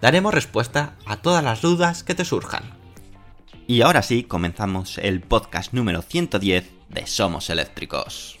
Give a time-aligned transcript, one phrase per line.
[0.00, 2.64] Daremos respuesta a todas las dudas que te surjan.
[3.66, 8.38] Y ahora sí, comenzamos el podcast número 110 de Somos Eléctricos.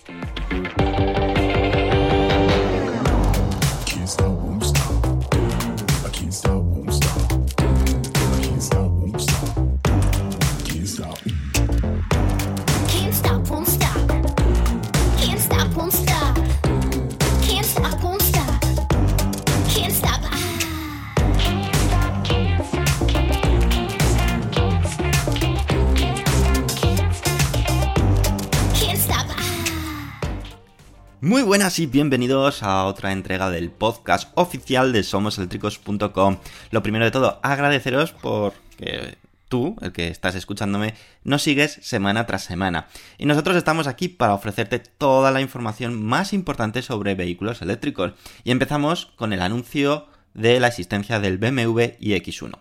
[31.24, 36.36] Muy buenas y bienvenidos a otra entrega del podcast oficial de somoseléctricos.com.
[36.70, 39.16] Lo primero de todo, agradeceros por que
[39.48, 42.88] tú, el que estás escuchándome, nos sigues semana tras semana.
[43.16, 48.12] Y nosotros estamos aquí para ofrecerte toda la información más importante sobre vehículos eléctricos.
[48.44, 52.58] Y empezamos con el anuncio de la existencia del BMW iX1.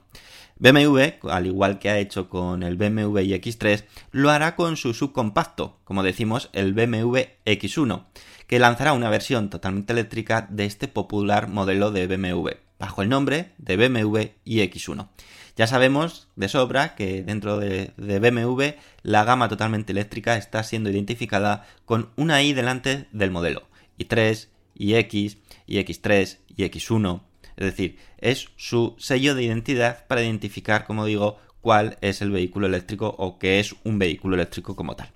[0.57, 5.79] BMW, al igual que ha hecho con el BMW iX3, lo hará con su subcompacto,
[5.83, 8.05] como decimos, el BMW X1,
[8.47, 13.53] que lanzará una versión totalmente eléctrica de este popular modelo de BMW, bajo el nombre
[13.57, 15.09] de BMW iX1.
[15.55, 21.67] Ya sabemos de sobra que dentro de, BMW la gama totalmente eléctrica está siendo identificada
[21.85, 23.67] con una i delante del modelo,
[23.99, 27.21] i3, iX, iX3, iX1,
[27.55, 32.67] es decir, es su sello de identidad para identificar, como digo, cuál es el vehículo
[32.67, 35.11] eléctrico o qué es un vehículo eléctrico como tal.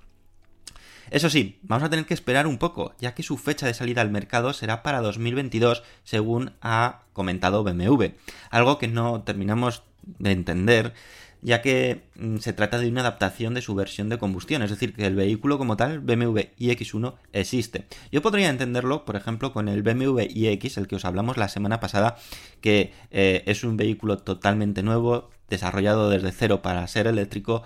[1.12, 4.02] Eso sí, vamos a tener que esperar un poco, ya que su fecha de salida
[4.02, 8.06] al mercado será para 2022, según ha comentado BMW.
[8.50, 10.94] Algo que no terminamos de entender,
[11.42, 14.94] ya que mm, se trata de una adaptación de su versión de combustión, es decir,
[14.94, 17.86] que el vehículo como tal, BMW iX1, existe.
[18.12, 21.80] Yo podría entenderlo, por ejemplo, con el BMW iX, el que os hablamos la semana
[21.80, 22.18] pasada,
[22.62, 27.64] que eh, es un vehículo totalmente nuevo, desarrollado desde cero para ser eléctrico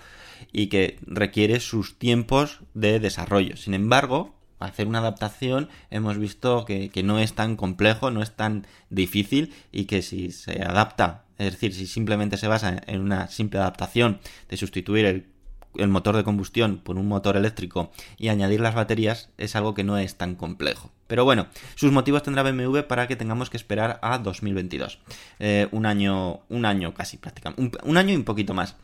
[0.51, 3.57] y que requiere sus tiempos de desarrollo.
[3.57, 8.31] Sin embargo, hacer una adaptación hemos visto que, que, no es tan complejo, no es
[8.35, 13.27] tan difícil y que si se adapta, es decir, si simplemente se basa en una
[13.27, 14.19] simple adaptación
[14.49, 19.55] de sustituir el, motor de combustión por un motor eléctrico y añadir las baterías, es
[19.55, 20.91] algo que no es tan complejo.
[21.07, 24.99] Pero bueno, sus motivos tendrá BMW para que tengamos que esperar a 2022.
[25.39, 28.75] Eh, un año, un año casi prácticamente, un, un año y un poquito más.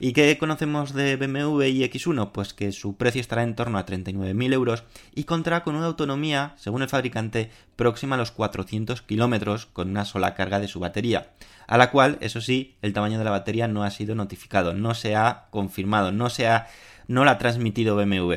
[0.00, 2.30] ¿Y qué conocemos de BMW y X1?
[2.30, 6.54] Pues que su precio estará en torno a 39.000 euros y contará con una autonomía,
[6.56, 11.30] según el fabricante, próxima a los 400 kilómetros con una sola carga de su batería,
[11.66, 14.94] a la cual, eso sí, el tamaño de la batería no ha sido notificado, no
[14.94, 16.68] se ha confirmado, no se ha
[17.08, 18.34] no la ha transmitido BMW.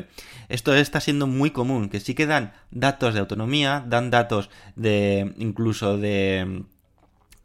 [0.48, 5.34] Esto está siendo muy común, que sí que dan datos de autonomía, dan datos de
[5.36, 6.64] incluso de,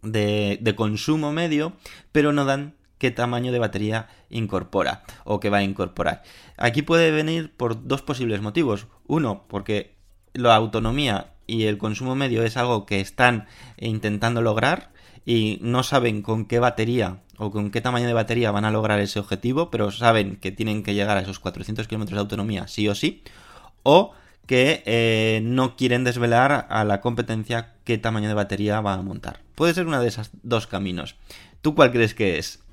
[0.01, 1.73] de, de consumo medio,
[2.13, 6.23] pero no dan qué tamaño de batería incorpora o que va a incorporar.
[6.57, 8.87] Aquí puede venir por dos posibles motivos.
[9.05, 9.95] Uno, porque
[10.33, 13.47] la autonomía y el consumo medio es algo que están
[13.77, 14.91] intentando lograr
[15.25, 18.99] y no saben con qué batería o con qué tamaño de batería van a lograr
[18.99, 22.87] ese objetivo, pero saben que tienen que llegar a esos 400 kilómetros de autonomía sí
[22.87, 23.23] o sí.
[23.83, 24.13] O
[24.45, 29.41] que eh, no quieren desvelar a la competencia qué tamaño de batería va a montar.
[29.55, 31.15] Puede ser uno de esos dos caminos.
[31.61, 32.63] ¿Tú cuál crees que es?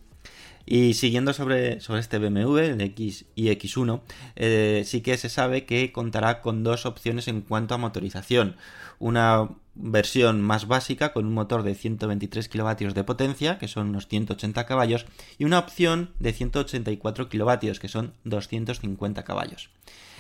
[0.67, 4.01] Y siguiendo sobre, sobre este BMW, el X y X1,
[4.37, 8.57] eh, sí que se sabe que contará con dos opciones en cuanto a motorización.
[8.99, 14.07] Una versión más básica con un motor de 123 kilovatios de potencia, que son unos
[14.09, 15.07] 180 caballos,
[15.37, 19.71] y una opción de 184 kilovatios, que son 250 caballos.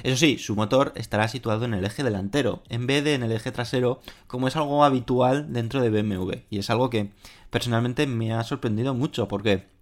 [0.02, 3.32] Eso sí, su motor estará situado en el eje delantero, en vez de en el
[3.32, 6.32] eje trasero, como es algo habitual dentro de BMW.
[6.50, 7.12] Y es algo que
[7.50, 9.73] personalmente me ha sorprendido mucho, porque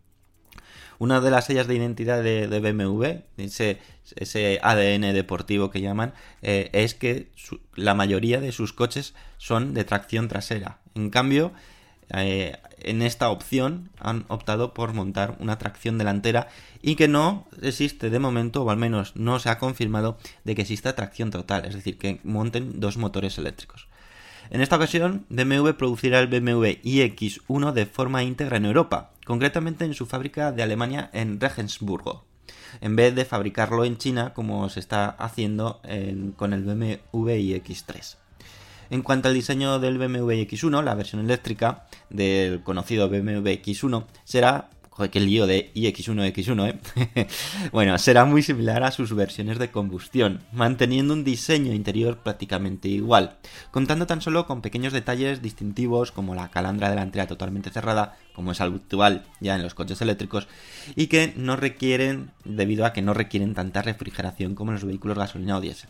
[1.02, 6.94] Una de las sellas de identidad de, BMW, ese, ADN deportivo que llaman, eh, es
[6.94, 7.32] que
[7.74, 10.78] la mayoría de sus coches son de tracción trasera.
[10.94, 11.50] En cambio,
[12.10, 16.46] eh, en esta opción han optado por montar una tracción delantera
[16.82, 20.62] y que no existe de momento, o al menos no se ha confirmado, de que
[20.62, 23.88] exista tracción total, es decir, que monten dos motores eléctricos.
[24.52, 29.94] En esta ocasión, BMW producirá el BMW iX1 de forma íntegra en Europa, concretamente en
[29.94, 32.26] su fábrica de Alemania en Regensburgo,
[32.82, 38.16] en vez de fabricarlo en China como se está haciendo en, con el BMW iX3.
[38.90, 44.68] En cuanto al diseño del BMW X1, la versión eléctrica del conocido BMW X1 será
[44.94, 46.68] Joder, qué lío de iX1, X1,
[47.16, 47.26] ¿eh?
[47.72, 53.38] bueno, será muy similar a sus versiones de combustión, manteniendo un diseño interior prácticamente igual,
[53.70, 58.60] contando tan solo con pequeños detalles distintivos como la calandra delantera totalmente cerrada, como es
[58.60, 60.46] habitual ya en los coches eléctricos,
[60.94, 65.16] y que no requieren, debido a que no requieren tanta refrigeración como en los vehículos
[65.16, 65.88] gasolina o diésel.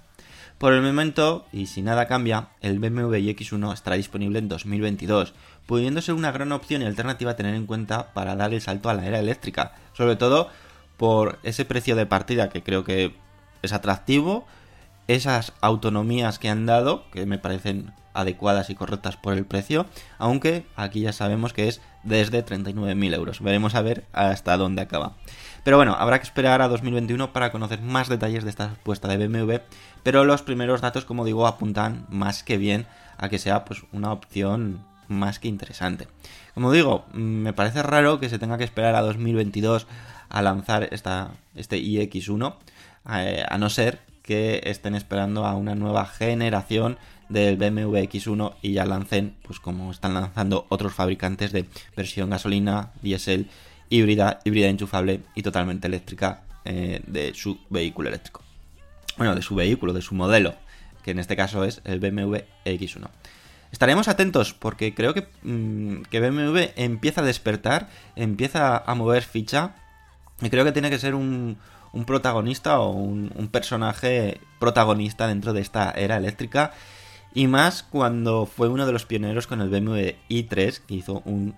[0.62, 5.34] Por el momento, y si nada cambia, el BMW iX1 estará disponible en 2022,
[5.66, 8.88] pudiendo ser una gran opción y alternativa a tener en cuenta para dar el salto
[8.88, 10.50] a la era eléctrica, sobre todo
[10.98, 13.12] por ese precio de partida que creo que
[13.62, 14.46] es atractivo,
[15.08, 19.86] esas autonomías que han dado, que me parecen adecuadas y correctas por el precio,
[20.18, 23.40] aunque aquí ya sabemos que es desde 39.000 euros.
[23.40, 25.14] Veremos a ver hasta dónde acaba.
[25.64, 29.26] Pero bueno, habrá que esperar a 2021 para conocer más detalles de esta apuesta de
[29.26, 29.56] BMW,
[30.02, 32.86] pero los primeros datos, como digo, apuntan más que bien
[33.18, 36.08] a que sea pues una opción más que interesante.
[36.54, 39.86] Como digo, me parece raro que se tenga que esperar a 2022
[40.28, 42.56] a lanzar esta, este iX1,
[43.10, 46.98] eh, a no ser que estén esperando a una nueva generación
[47.28, 51.66] del BMW X1 y ya lancen, pues como están lanzando otros fabricantes de
[51.96, 53.48] versión gasolina, diésel,
[53.88, 58.42] híbrida, híbrida enchufable y totalmente eléctrica eh, de su vehículo eléctrico.
[59.16, 60.54] Bueno, de su vehículo, de su modelo,
[61.02, 63.08] que en este caso es el BMW X1.
[63.72, 69.74] Estaremos atentos porque creo que, mmm, que BMW empieza a despertar, empieza a mover ficha
[70.42, 71.56] y creo que tiene que ser un,
[71.92, 76.72] un protagonista o un, personaje protagonista dentro de esta era eléctrica.
[77.34, 81.54] Y más cuando fue uno de los pioneros con el BMW i3, que hizo un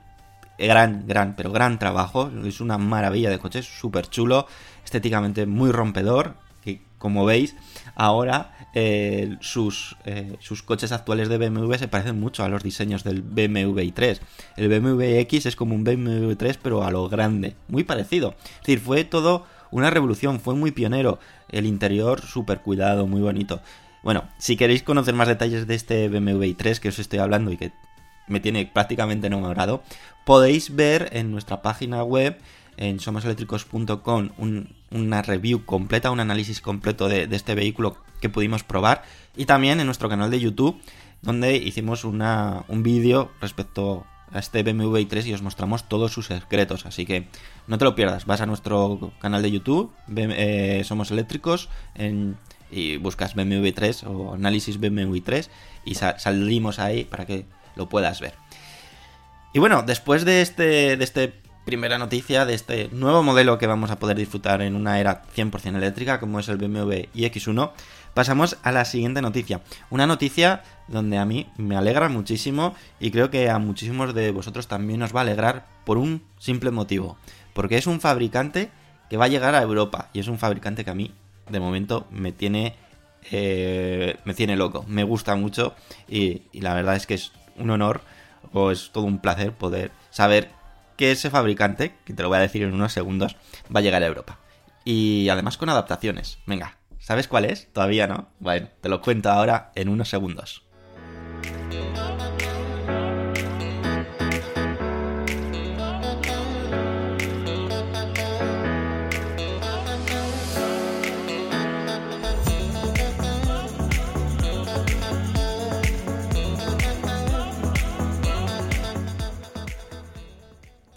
[0.58, 2.30] gran, gran, pero gran trabajo.
[2.44, 4.46] Es una maravilla de coche, súper chulo,
[4.84, 6.34] estéticamente muy rompedor.
[6.62, 7.54] Que como veis,
[7.94, 13.04] ahora eh, sus, eh, sus coches actuales de BMW se parecen mucho a los diseños
[13.04, 14.20] del BMW i3.
[14.56, 18.34] El BMW X es como un BMW 3, pero a lo grande, muy parecido.
[18.44, 21.18] Es decir, fue todo una revolución, fue muy pionero.
[21.48, 23.60] El interior súper cuidado, muy bonito.
[24.04, 27.56] Bueno, si queréis conocer más detalles de este BMW i3 que os estoy hablando y
[27.56, 27.72] que
[28.28, 29.82] me tiene prácticamente enamorado,
[30.24, 32.38] podéis ver en nuestra página web,
[32.76, 38.62] en somoseléctricos.com, un, una review completa, un análisis completo de, de, este vehículo que pudimos
[38.62, 39.02] probar,
[39.36, 40.80] y también en nuestro canal de YouTube,
[41.20, 46.26] donde hicimos una, un vídeo respecto a este BMW i3 y os mostramos todos sus
[46.26, 47.28] secretos, así que
[47.66, 51.68] no te lo pierdas, vas a nuestro canal de YouTube, eh, Somos Eléctricos,
[52.70, 55.50] y buscas BMW 3 o análisis BMW 3
[55.84, 58.34] y sal, salimos ahí para que lo puedas ver.
[59.52, 61.32] Y bueno, después de este, de este
[61.64, 65.76] primera noticia, de este nuevo modelo que vamos a poder disfrutar en una era 100%
[65.76, 67.72] eléctrica, como es el BMW iX1,
[68.14, 69.60] pasamos a la siguiente noticia.
[69.90, 74.68] Una noticia donde a mí me alegra muchísimo y creo que a muchísimos de vosotros
[74.68, 77.18] también os va a alegrar por un simple motivo.
[77.52, 78.70] Porque es un fabricante
[79.10, 81.12] que va a llegar a Europa y es un fabricante que a mí,
[81.50, 82.76] de momento, me tiene...
[83.30, 85.74] Eh, me tiene loco, me gusta mucho
[86.06, 88.02] y, y la verdad es que es un honor
[88.52, 90.50] o es todo un placer poder saber
[90.96, 93.36] que ese fabricante, que te lo voy a decir en unos segundos,
[93.74, 94.38] va a llegar a Europa.
[94.84, 96.38] Y además con adaptaciones.
[96.46, 97.70] Venga, ¿sabes cuál es?
[97.72, 98.30] Todavía no.
[98.40, 100.64] Bueno, te lo cuento ahora en unos segundos.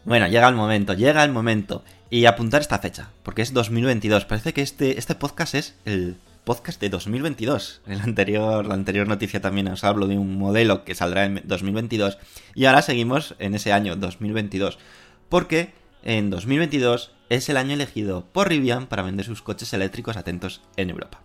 [0.06, 1.84] Bueno, llega el momento, llega el momento.
[2.10, 4.24] Y apuntar esta fecha, porque es 2022.
[4.26, 7.82] Parece que este, este podcast es el podcast de 2022.
[7.86, 11.42] En la anterior, la anterior noticia también os hablo de un modelo que saldrá en
[11.44, 12.18] 2022.
[12.56, 14.80] Y ahora seguimos en ese año 2022.
[15.28, 15.74] Porque
[16.04, 20.90] en 2022 es el año elegido por Rivian para vender sus coches eléctricos atentos en
[20.90, 21.20] Europa.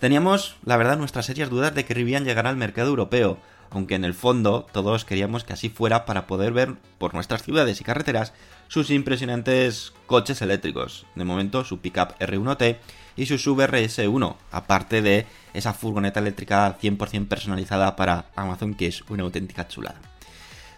[0.00, 3.38] Teníamos, la verdad, nuestras serias dudas de que Rivian llegara al mercado europeo
[3.70, 7.80] aunque en el fondo todos queríamos que así fuera para poder ver por nuestras ciudades
[7.80, 8.32] y carreteras
[8.70, 11.04] sus impresionantes coches eléctricos.
[11.16, 12.76] De momento, su pickup R1T
[13.16, 19.02] y su sub RS1, aparte de esa furgoneta eléctrica 100% personalizada para Amazon, que es
[19.08, 20.00] una auténtica chulada.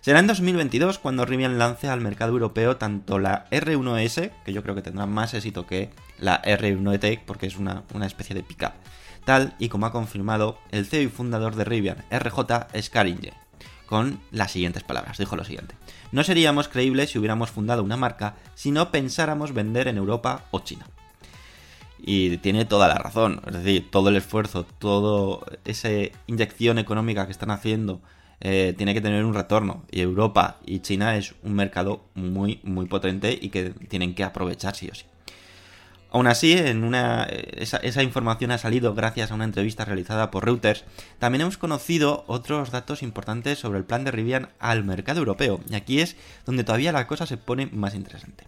[0.00, 4.74] Será en 2022 cuando Rivian lance al mercado europeo tanto la R1S, que yo creo
[4.74, 8.72] que tendrá más éxito que la R1T, porque es una, una especie de pickup,
[9.26, 13.34] tal y como ha confirmado el CEO y fundador de Rivian, RJ Scaringe,
[13.92, 15.18] con las siguientes palabras.
[15.18, 15.74] Dijo lo siguiente:
[16.12, 20.60] No seríamos creíbles si hubiéramos fundado una marca si no pensáramos vender en Europa o
[20.60, 20.86] China.
[21.98, 25.90] Y tiene toda la razón, es decir, todo el esfuerzo, toda esa
[26.26, 28.00] inyección económica que están haciendo
[28.40, 29.84] eh, tiene que tener un retorno.
[29.90, 34.74] Y Europa y China es un mercado muy, muy potente y que tienen que aprovechar
[34.74, 35.04] sí o sí.
[36.14, 40.44] Aún así, en una, esa, esa, información ha salido gracias a una entrevista realizada por
[40.44, 40.84] Reuters.
[41.18, 45.60] También hemos conocido otros datos importantes sobre el plan de Rivian al mercado europeo.
[45.70, 48.44] Y aquí es donde todavía la cosa se pone más interesante.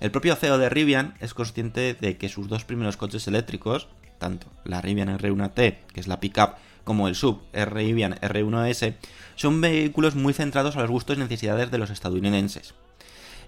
[0.00, 3.86] El propio CEO de Rivian es consciente de que sus dos primeros coches eléctricos,
[4.18, 8.96] tanto la Rivian R1T, que es la pickup, como el sub Rivian R1S,
[9.36, 12.74] son vehículos muy centrados a los gustos y necesidades de los estadounidenses.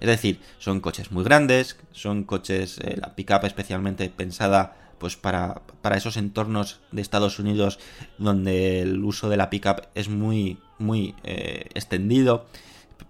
[0.00, 5.62] Es decir, son coches muy grandes, son coches, eh, la pickup especialmente pensada pues para,
[5.82, 7.78] para, esos entornos de Estados Unidos
[8.18, 12.46] donde el uso de la pickup es muy, muy eh, extendido.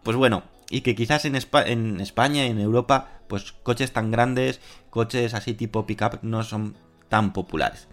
[0.02, 4.60] Pues bueno, y que quizás en, Espa en España en Europa, pues coches tan grandes,
[4.90, 6.76] coches así tipo pickup no son
[7.08, 7.86] tan populares.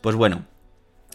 [0.00, 0.44] Pues bueno,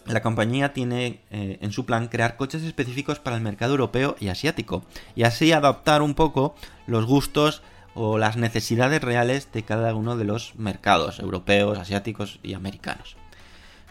[0.06, 4.28] la compañía tiene eh, en su plan crear coches específicos para el mercado europeo y
[4.28, 6.54] asiático, y así adaptar un poco
[6.86, 7.62] los gustos
[7.94, 13.16] o las necesidades reales de cada uno de los mercados europeos, asiáticos y americanos.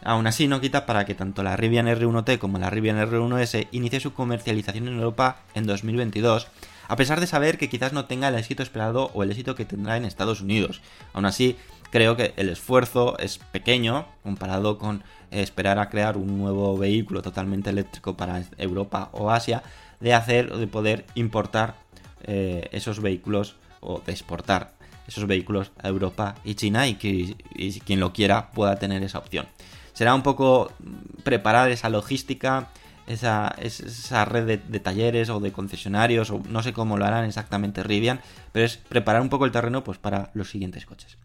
[0.03, 3.99] Aún así no quita para que tanto la Rivian R1T como la Rivian R1S inicie
[3.99, 6.47] su comercialización en Europa en 2022,
[6.87, 9.65] a pesar de saber que quizás no tenga el éxito esperado o el éxito que
[9.65, 10.81] tendrá en Estados Unidos.
[11.13, 11.57] Aún así,
[11.91, 17.69] creo que el esfuerzo es pequeño comparado con esperar a crear un nuevo vehículo totalmente
[17.69, 19.63] eléctrico para Europa o Asia,
[19.99, 21.75] de hacer o de poder importar
[22.23, 24.73] eh, esos vehículos o de exportar
[25.07, 27.35] esos vehículos a Europa y China y que
[27.85, 29.47] quien lo quiera pueda tener esa opción.
[29.93, 30.71] Será un poco
[31.23, 32.69] preparar esa logística,
[33.07, 33.55] esa,
[34.25, 38.21] red de, de, talleres o de concesionarios, o no sé cómo lo harán exactamente Rivian,
[38.51, 41.17] pero es preparar un poco el terreno pues, para los siguientes coches.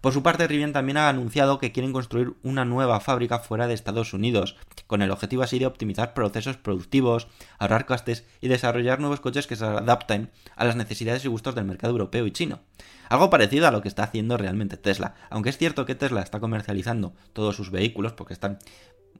[0.00, 3.74] Por su parte, Rivian también ha anunciado que quieren construir una nueva fábrica fuera de
[3.74, 9.20] Estados Unidos, con el objetivo así de optimizar procesos productivos, ahorrar costes y desarrollar nuevos
[9.20, 12.60] coches que se adapten a las necesidades y gustos del mercado europeo y chino.
[13.08, 16.40] Algo parecido a lo que está haciendo realmente Tesla, aunque es cierto que Tesla está
[16.40, 18.58] comercializando todos sus vehículos porque están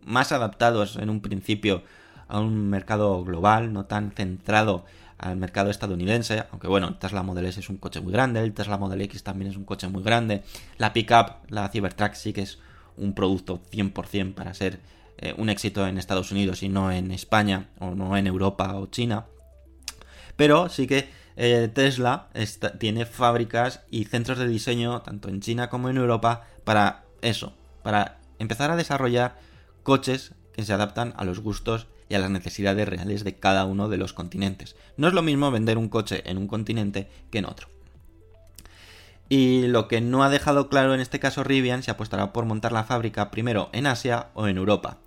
[0.04, 1.83] más adaptados en un principio
[2.28, 4.85] a un mercado global, no tan centrado
[5.18, 8.52] al mercado estadounidense, aunque bueno, el Tesla Model S es un coche muy grande, el
[8.52, 10.42] Tesla Model X también es un coche muy grande,
[10.78, 12.58] la pickup, la Cybertruck sí que es
[12.96, 14.80] un producto 100% para ser
[15.18, 18.87] eh, un éxito en Estados Unidos y no en España o no en Europa o
[18.87, 19.26] China,
[20.37, 22.28] pero sí que eh, Tesla
[22.78, 28.18] tiene fábricas y centros de diseño tanto en China como en Europa para eso, para
[28.38, 29.38] empezar a desarrollar
[29.82, 33.89] coches que se adaptan a los gustos y a las necesidades reales de cada uno
[33.89, 34.77] de los continentes.
[34.97, 37.69] No es lo mismo vender un coche en un continente que en otro.
[39.29, 42.73] Y lo que no ha dejado claro en este caso Rivian se apostará por montar
[42.73, 44.99] la fábrica primero en Asia o en Europa.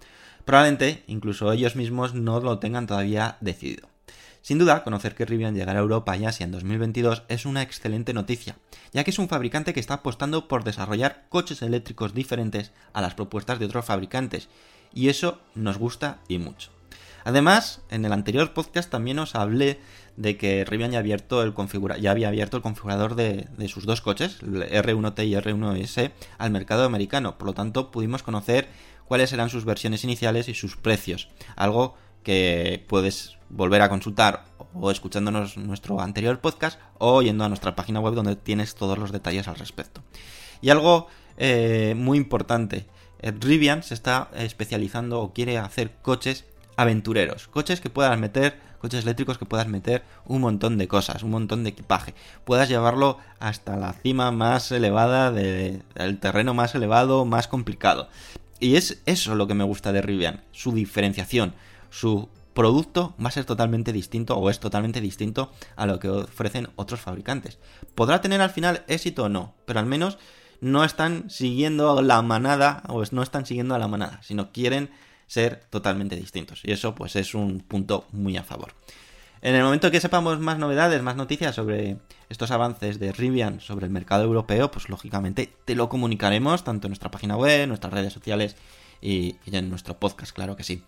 [0.43, 3.87] Probablemente incluso ellos mismos no lo tengan todavía decidido.
[4.41, 8.13] Sin duda, conocer que Rivian llegará a Europa y Asia en 2022 es una excelente
[8.13, 8.55] noticia,
[8.93, 13.15] ya que es un fabricante que está apostando por desarrollar coches eléctricos diferentes a las
[13.15, 14.47] propuestas de otros fabricantes,
[14.93, 16.71] y eso nos gusta y mucho.
[17.23, 19.79] Además, en el anterior podcast también os hablé
[20.17, 21.53] de que Rivian ya, abierto el
[22.01, 26.83] ya había abierto el configurador de, sus dos coches, el R1T y R1S, al mercado
[26.83, 27.37] americano.
[27.37, 28.67] Por lo tanto, pudimos conocer
[29.05, 31.29] cuáles eran sus versiones iniciales y sus precios.
[31.55, 37.75] Algo que puedes volver a consultar o escuchándonos nuestro anterior podcast o yendo a nuestra
[37.75, 40.03] página web donde tienes todos los detalles al respecto.
[40.61, 41.07] Y algo
[41.37, 42.87] eh, muy importante,
[43.21, 46.45] Rivian se está especializando o quiere hacer coches
[46.79, 51.31] aventureros, coches que puedas meter, coches eléctricos que puedas meter un montón de cosas, un
[51.31, 52.13] montón de equipaje,
[52.45, 55.83] puedas llevarlo hasta la cima más elevada del
[56.21, 58.07] terreno más elevado, más complicado.
[58.61, 61.53] Y es eso lo que me gusta de Rivian, su diferenciación,
[61.89, 66.69] su producto va a ser totalmente distinto o es totalmente distinto a lo que ofrecen
[66.77, 67.59] otros fabricantes.
[67.93, 70.17] Podrá tener al final éxito o no, pero al menos
[70.61, 74.89] no están siguiendo la manada o no están siguiendo a la manada, sino quieren
[75.29, 76.61] ser totalmente distintos.
[76.65, 78.73] Y eso pues es un punto muy a favor.
[79.41, 83.85] En el momento que sepamos más novedades, más noticias sobre estos avances de Rivian sobre
[83.85, 87.93] el mercado europeo, pues lógicamente te lo comunicaremos tanto en nuestra página web, en nuestras
[87.93, 88.57] redes sociales
[89.01, 90.83] y, en nuestro podcast, claro que sí.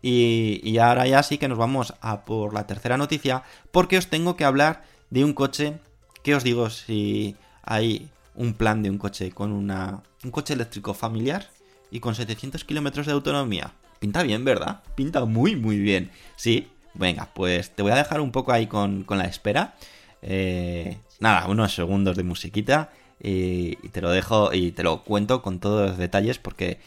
[0.00, 4.34] Y, ahora ya sí que nos vamos a por la tercera noticia, porque os tengo
[4.34, 5.78] que hablar de un coche.
[6.24, 11.50] ¿Qué os digo si hay un plan de un coche con un coche eléctrico familiar
[11.90, 13.74] y con 700 kilómetros de autonomía?
[14.02, 14.80] Pinta bien, ¿verdad?
[14.96, 16.10] Pinta muy, muy bien.
[16.34, 19.76] Sí, venga, pues te voy a dejar un poco ahí con, con la espera.
[20.22, 22.90] Eh, nada, unos segundos de musiquita
[23.22, 26.80] y, y te lo dejo y te lo cuento con todos los detalles porque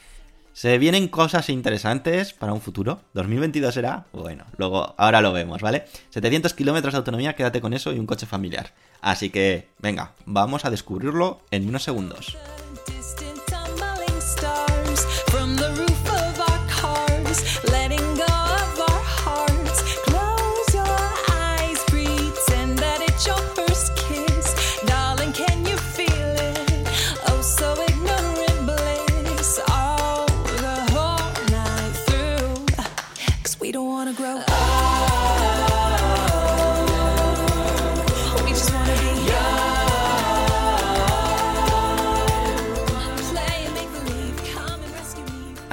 [0.52, 3.00] se vienen cosas interesantes para un futuro.
[3.14, 4.08] ¿2022 será?
[4.12, 5.86] Bueno, luego, ahora lo vemos, ¿vale?
[6.10, 8.74] 700 kilómetros de autonomía, quédate con eso y un coche familiar.
[9.00, 12.36] Así que, venga, vamos a descubrirlo en unos segundos.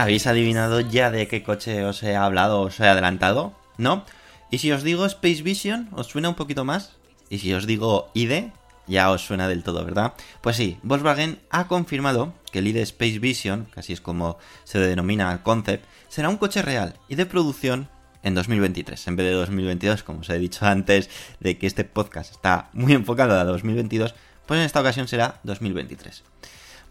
[0.03, 3.55] ¿Habéis adivinado ya de qué coche os he hablado os he adelantado?
[3.79, 4.05] ¿No?
[4.51, 6.97] ¿Y si os digo Space Vision, os suena un poquito más?
[7.31, 8.47] ¿Y si os digo ID,
[8.89, 10.15] ya os suena del todo, ¿verdad?
[10.41, 14.81] Pues sí, Volkswagen ha confirmado que el ID Space Vision, que así es como se
[14.81, 17.89] denomina el concept, será un coche real y de producción
[18.25, 22.33] en 2023, en vez de 2022, como os he dicho antes, de que este podcast
[22.33, 24.17] está muy enfocado a 2022,
[24.47, 26.25] pues en esta ocasión será 2023.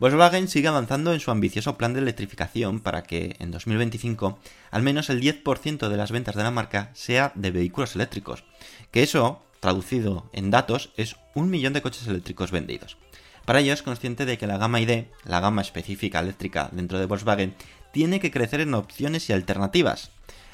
[0.01, 4.39] Volkswagen sigue avanzando en su ambicioso plan de electrificación para que en 2025
[4.71, 8.43] al menos el 10% de las ventas de la marca sea de vehículos eléctricos,
[8.89, 12.97] que eso, traducido en datos, es un millón de coches eléctricos vendidos.
[13.45, 17.05] Para ello es consciente de que la gama ID, la gama específica eléctrica dentro de
[17.05, 17.53] Volkswagen,
[17.93, 20.09] tiene que crecer en opciones y alternativas.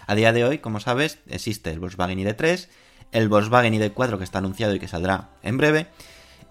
[0.08, 2.67] A día de hoy, como sabes, existe el Volkswagen ID3,
[3.13, 5.88] el Volkswagen ID4 que está anunciado y que saldrá en breve,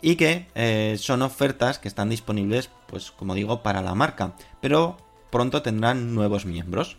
[0.07, 4.99] y que eh, son ofertas que están disponibles, pues como digo, para la marca, pero
[5.33, 6.97] pronto tendrán nuevos miembros.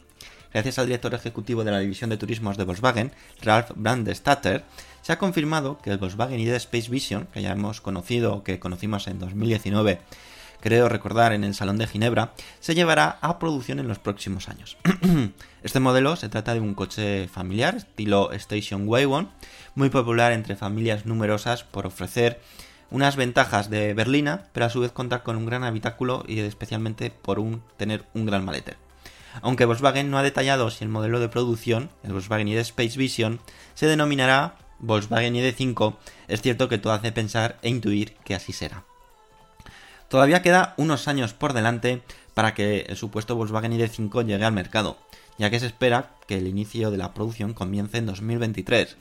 [0.54, 4.66] Gracias al director ejecutivo de la división de turismos de Volkswagen, Ralf Brandestatter,
[5.02, 9.08] se ha confirmado que el Volkswagen ID Space Vision, que ya hemos conocido, que conocimos
[9.08, 10.02] en 2019,
[10.60, 14.76] creo recordar en el Salón de Ginebra, se llevará a producción en los próximos años.
[15.64, 19.30] este modelo se trata de un coche familiar, estilo Station Wagon,
[19.76, 22.42] muy popular entre familias numerosas por ofrecer
[22.90, 27.12] unas ventajas de berlina, pero a su vez contar con un gran habitáculo y especialmente
[27.12, 28.78] por un, tener un gran maletero.
[29.42, 33.40] Aunque Volkswagen no ha detallado si el modelo de producción, el Volkswagen ID Space Vision,
[33.76, 35.96] se denominará Volkswagen ID5,
[36.28, 38.84] es cierto que todo hace pensar e intuir que así será.
[40.10, 42.02] Todavía queda unos años por delante
[42.34, 44.98] para que el supuesto Volkswagen ID5 llegue al mercado,
[45.38, 48.98] ya que se espera que el inicio de la producción comience en 2023.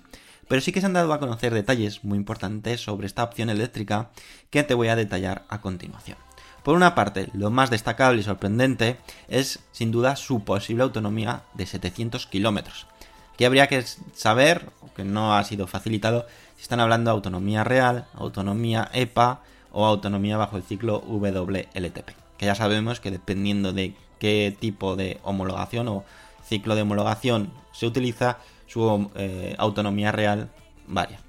[0.48, 4.10] Pero sí que se han dado a conocer detalles muy importantes sobre esta opción eléctrica
[4.50, 6.18] que te voy a detallar a continuación.
[6.62, 8.96] Por una parte, lo más destacable y sorprendente
[9.28, 12.86] es sin duda su posible autonomía de 700 kilómetros.
[13.34, 18.06] Aquí habría que saber, que no ha sido facilitado, si están hablando de autonomía real,
[18.14, 22.10] autonomía EPA o autonomía bajo el ciclo WLTP.
[22.38, 26.04] Que ya sabemos que dependiendo de qué tipo de homologación o
[26.44, 30.50] ciclo de homologación se utiliza, su eh, autonomía real
[30.86, 31.20] varía.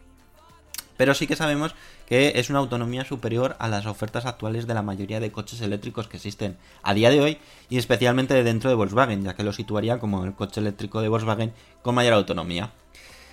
[0.98, 1.76] Pero sí que sabemos
[2.08, 6.08] que es una autonomía superior a las ofertas actuales de la mayoría de coches eléctricos
[6.08, 7.38] que existen a día de hoy
[7.70, 11.54] y especialmente dentro de Volkswagen, ya que lo situaría como el coche eléctrico de Volkswagen
[11.82, 12.72] con mayor autonomía.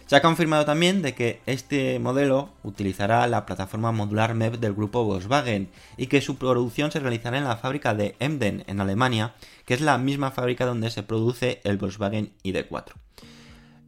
[0.07, 5.05] Se ha confirmado también de que este modelo utilizará la plataforma modular MEP del grupo
[5.05, 9.73] Volkswagen y que su producción se realizará en la fábrica de Emden en Alemania, que
[9.73, 12.93] es la misma fábrica donde se produce el Volkswagen ID4.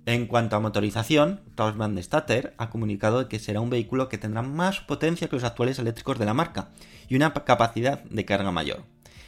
[0.08, 4.78] En cuanto a motorización, der Statter ha comunicado que será un vehículo que tendrá más
[4.78, 6.68] potencia que los actuales eléctricos de la marca
[7.08, 8.84] y una capacidad de carga mayor.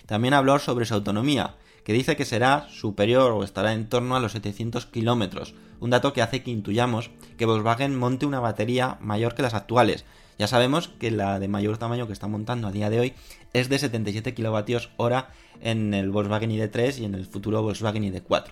[0.07, 4.21] También habló sobre su autonomía, que dice que será superior o estará en torno a
[4.21, 9.35] los 700 kilómetros, un dato que hace que intuyamos que Volkswagen monte una batería mayor
[9.35, 10.05] que las actuales.
[10.39, 13.15] Ya sabemos que la de mayor tamaño que está montando a día de hoy
[13.53, 15.17] es de 77 kWh
[15.61, 18.45] en el Volkswagen ID3 y en el futuro Volkswagen ID4.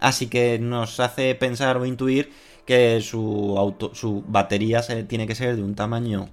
[0.00, 2.30] Así que nos hace pensar o intuir
[2.66, 6.28] que su, auto, su batería tiene que ser de un tamaño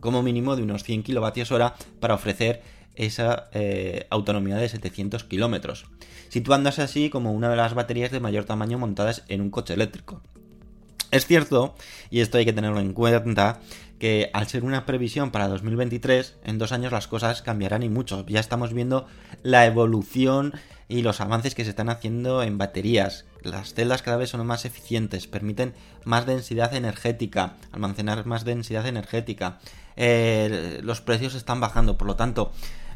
[0.00, 2.62] como mínimo de unos 100 kWh para ofrecer
[2.94, 5.86] esa eh, autonomía de 700 kilómetros,
[6.28, 10.20] situándose así como una de las baterías de mayor tamaño montadas en un coche eléctrico.
[11.10, 11.74] Es cierto,
[12.10, 13.60] y esto hay que tenerlo en cuenta,
[13.98, 18.26] que al ser una previsión para 2023, en dos años las cosas cambiarán y mucho.
[18.26, 19.06] Ya estamos viendo
[19.42, 20.52] la evolución
[20.88, 23.26] y los avances que se están haciendo en baterías.
[23.42, 25.74] Las celdas cada vez son más eficientes, permiten
[26.04, 29.58] más densidad energética, almacenar más densidad energética.
[29.96, 32.52] Eh, los precios están bajando, por lo tanto,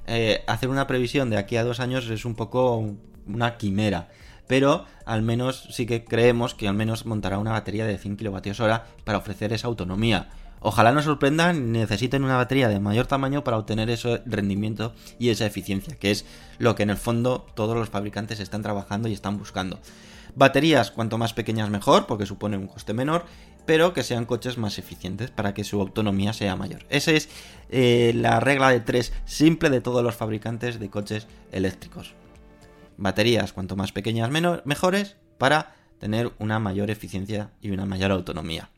[0.07, 2.95] eh, hacer una previsión de aquí a dos años es un poco
[3.27, 4.09] una quimera
[4.53, 8.81] pero al menos sí que creemos que al menos montará una batería de 100 kWh
[9.03, 10.29] para ofrecer esa autonomía.
[10.63, 15.47] Ojalá nos sorprendan necesiten una batería de mayor tamaño para obtener ese rendimiento y esa
[15.47, 16.25] eficiencia, que es
[16.59, 19.81] lo que en el fondo todos los fabricantes están trabajando y están buscando.
[20.35, 23.27] Baterías cuanto más pequeñas mejor, porque supone un coste menor,
[23.67, 26.87] pero que sean coches más eficientes para que su autonomía sea mayor.
[26.89, 27.29] Esa es
[27.69, 32.15] eh, la regla de tres simple de todos los fabricantes de coches eléctricos
[32.97, 34.31] baterías cuanto más pequeñas
[34.65, 38.71] mejores para tener una mayor eficiencia y una mayor autonomía.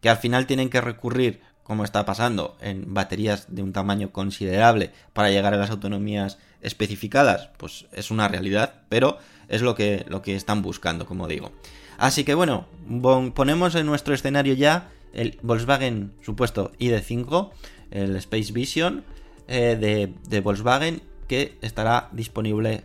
[0.00, 4.92] Que al final tienen que recurrir, como está pasando, en baterías de un tamaño considerable
[5.12, 10.22] para llegar a las autonomías especificadas, pues es una realidad, pero es lo que, lo
[10.22, 11.52] que están buscando, como digo.
[11.98, 12.66] Así que bueno,
[13.34, 17.50] ponemos en nuestro escenario ya el Volkswagen supuesto ID5,
[17.90, 19.04] el Space Vision
[19.48, 22.84] eh, de, de Volkswagen, que estará disponible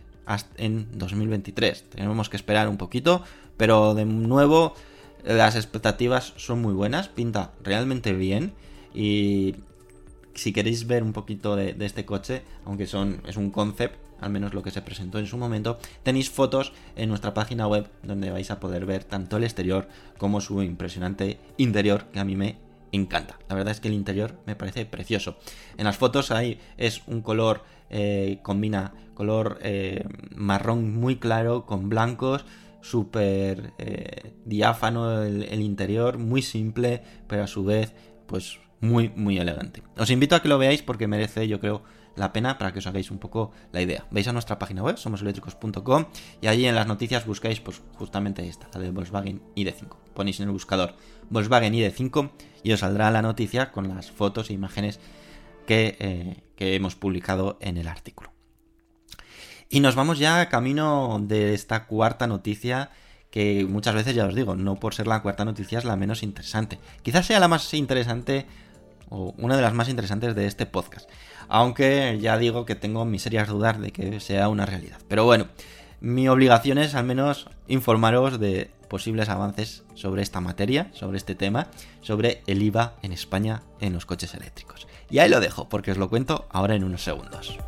[0.56, 1.90] en 2023.
[1.90, 3.22] Tenemos que esperar un poquito,
[3.56, 4.74] pero de nuevo
[5.24, 8.52] las expectativas son muy buenas, pinta realmente bien
[8.94, 9.56] y
[10.34, 14.54] si queréis ver un poquito de, este coche, aunque son, es un concept, al menos
[14.54, 18.50] lo que se presentó en su momento, tenéis fotos en nuestra página web donde vais
[18.50, 22.56] a poder ver tanto el exterior como su impresionante interior que a mí me
[22.92, 23.38] encanta.
[23.48, 25.36] La verdad es que el interior me parece precioso.
[25.76, 30.04] En las fotos ahí es un color, eh, combina color eh,
[30.34, 32.44] marrón muy claro con blancos,
[32.82, 37.94] súper eh, diáfano el, interior, muy simple, pero a su vez,
[38.26, 39.82] pues muy, muy elegante.
[39.96, 41.82] Os invito a que lo veáis porque merece, yo creo,
[42.16, 44.06] la pena para que os hagáis un poco la idea.
[44.10, 46.06] Veis a nuestra página web, somoseléctricos.com,
[46.42, 49.96] y allí en las noticias buscáis, pues justamente esta, la de Volkswagen ID5.
[50.12, 50.94] Ponéis en el buscador
[51.30, 52.30] Volkswagen ID5
[52.64, 55.00] y os saldrá la noticia con las fotos e imágenes
[55.66, 58.32] que, eh, que hemos publicado en el artículo.
[59.72, 62.90] Y nos vamos ya camino de esta cuarta noticia
[63.30, 66.22] que muchas veces ya os digo, no por ser la cuarta noticia es la menos
[66.22, 66.78] interesante.
[67.02, 68.44] Quizás sea la más interesante
[69.08, 71.08] o una de las más interesantes de este podcast.
[71.48, 74.98] Aunque ya digo que tengo mis serias dudas de que sea una realidad.
[75.08, 75.46] Pero bueno,
[76.02, 81.68] mi obligación es al menos informaros de posibles avances sobre esta materia, sobre este tema,
[82.02, 84.86] sobre el IVA en España en los coches eléctricos.
[85.08, 87.58] Y ahí lo dejo, porque os lo cuento ahora en unos segundos.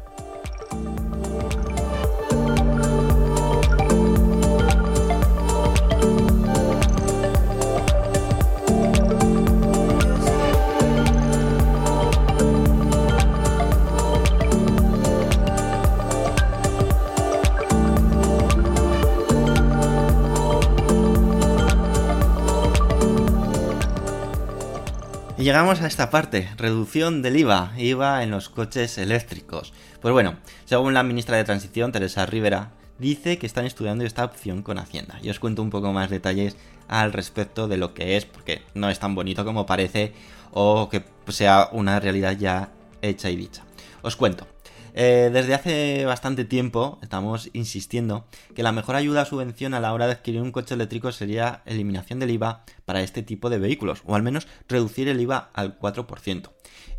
[25.44, 29.74] Llegamos a esta parte, reducción del IVA, IVA en los coches eléctricos.
[30.00, 34.62] Pues bueno, según la ministra de Transición, Teresa Rivera, dice que están estudiando esta opción
[34.62, 35.18] con Hacienda.
[35.22, 36.56] Y os cuento un poco más detalles
[36.88, 40.14] al respecto de lo que es, porque no es tan bonito como parece
[40.50, 42.70] o que sea una realidad ya
[43.02, 43.64] hecha y dicha.
[44.00, 44.53] Os cuento.
[44.96, 49.92] Eh, desde hace bastante tiempo estamos insistiendo que la mejor ayuda a subvención a la
[49.92, 54.02] hora de adquirir un coche eléctrico sería eliminación del IVA para este tipo de vehículos,
[54.06, 56.50] o al menos reducir el IVA al 4%.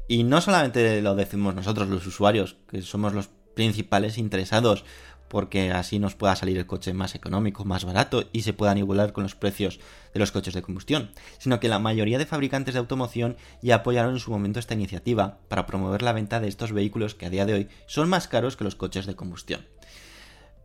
[0.09, 4.83] Y no solamente lo decimos nosotros los usuarios, que somos los principales interesados
[5.27, 9.13] porque así nos pueda salir el coche más económico, más barato y se puedan igualar
[9.13, 9.79] con los precios
[10.13, 14.13] de los coches de combustión, sino que la mayoría de fabricantes de automoción ya apoyaron
[14.13, 17.45] en su momento esta iniciativa para promover la venta de estos vehículos que a día
[17.45, 19.65] de hoy son más caros que los coches de combustión.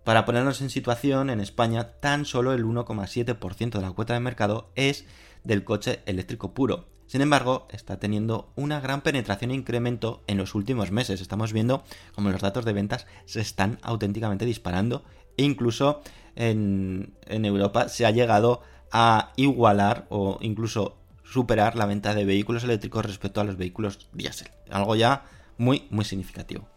[0.05, 4.71] Para ponernos en situación, en España tan solo el 1,7% de la cuota de mercado
[4.75, 5.05] es
[5.45, 10.55] del coche eléctrico puro, sin embargo, está teniendo una gran penetración e incremento en los
[10.55, 11.21] últimos meses.
[11.21, 11.83] Estamos viendo
[12.15, 15.03] como los datos de ventas se están auténticamente disparando
[15.37, 16.03] e incluso
[16.37, 23.05] en, Europa se ha llegado a igualar o incluso superar la venta de vehículos eléctricos
[23.05, 24.47] respecto a los vehículos diésel.
[24.71, 25.25] Algo ya
[25.59, 26.69] muy, muy significativo.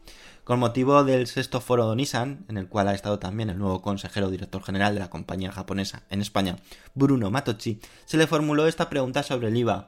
[0.43, 3.81] Con motivo del sexto foro de Nissan, en el cual ha estado también el nuevo
[3.81, 6.57] consejero director general de la compañía japonesa en España,
[6.93, 9.87] Bruno Matochi, se le formuló esta pregunta sobre el IVA,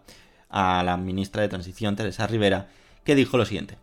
[0.50, 2.70] a la ministra de Transición, Teresa Rivera,
[3.04, 3.78] que dijo lo siguiente.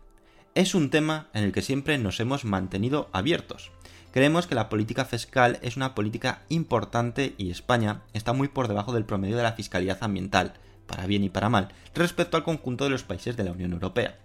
[0.55, 3.71] Es un tema en el que siempre nos hemos mantenido abiertos.
[4.11, 8.93] Creemos que la política fiscal es una política importante y España está muy por debajo
[8.93, 10.53] del promedio de la fiscalidad ambiental,
[10.87, 14.17] para bien y para mal, respecto al conjunto de los países de la Unión Europea.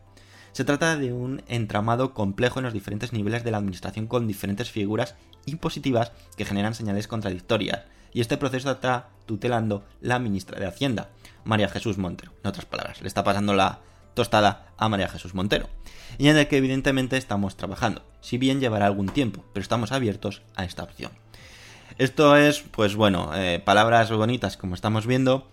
[0.58, 4.72] Se trata de un entramado complejo en los diferentes niveles de la administración con diferentes
[4.72, 5.14] figuras
[5.46, 11.10] impositivas que generan señales contradictorias, y este proceso está tutelando la ministra de Hacienda,
[11.44, 12.32] María Jesús Montero.
[12.42, 13.78] En otras palabras, le está pasando la
[14.14, 15.68] tostada a María Jesús Montero,
[16.18, 20.42] y en el que evidentemente estamos trabajando, si bien llevará algún tiempo, pero estamos abiertos
[20.56, 21.12] a esta opción.
[21.98, 25.46] Esto es, pues bueno, eh, palabras bonitas como estamos viendo,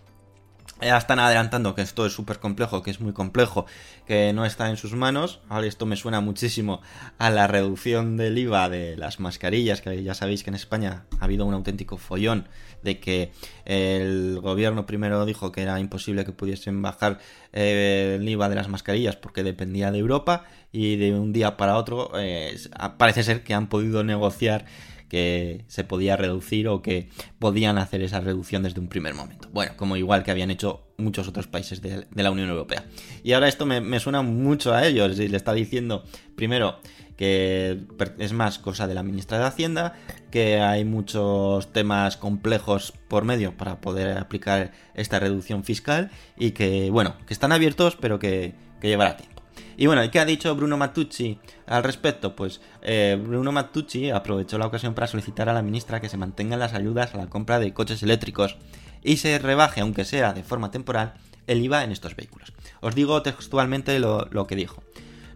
[0.82, 3.66] ya están adelantando que esto es súper complejo, que es muy complejo,
[4.06, 5.40] que no está en sus manos.
[5.48, 6.82] Ahora esto me suena muchísimo
[7.18, 11.26] a la reducción del IVA de las mascarillas, que ya sabéis que en España ha
[11.26, 12.48] habido un auténtico follón
[12.84, 13.32] de que
[13.66, 17.20] el gobierno primero dijo que era imposible que pudiesen bajar
[17.54, 21.78] eh, el IVA de las mascarillas porque dependía de Europa y de un día para
[21.78, 22.56] otro eh,
[22.98, 24.66] parece ser que han podido negociar
[25.10, 29.50] que se podía reducir o que podían hacer esa reducción desde un primer momento.
[29.52, 32.86] Bueno, como igual que habían hecho muchos otros países de, la Unión Europea.
[33.24, 36.04] Y ahora esto me, me, suena mucho a ellos y le está diciendo,
[36.36, 36.80] primero,
[37.18, 37.86] que
[38.20, 39.94] es más cosa de la ministra de Hacienda,
[40.32, 46.90] que hay muchos temas complejos por medio para poder aplicar esta reducción fiscal y que,
[46.92, 49.35] bueno, que están abiertos pero que, que llevará tiempo.
[49.78, 52.36] Y bueno, ¿qué ha dicho Bruno Matucci al respecto?
[52.36, 56.60] Pues eh, Bruno Matucci aprovechó la ocasión para solicitar a la ministra que se mantengan
[56.60, 58.58] las ayudas a la compra de coches eléctricos
[59.04, 61.16] y se rebaje, aunque sea de forma temporal,
[61.48, 62.54] el IVA en estos vehículos.
[62.80, 64.82] Os digo textualmente lo, lo que dijo.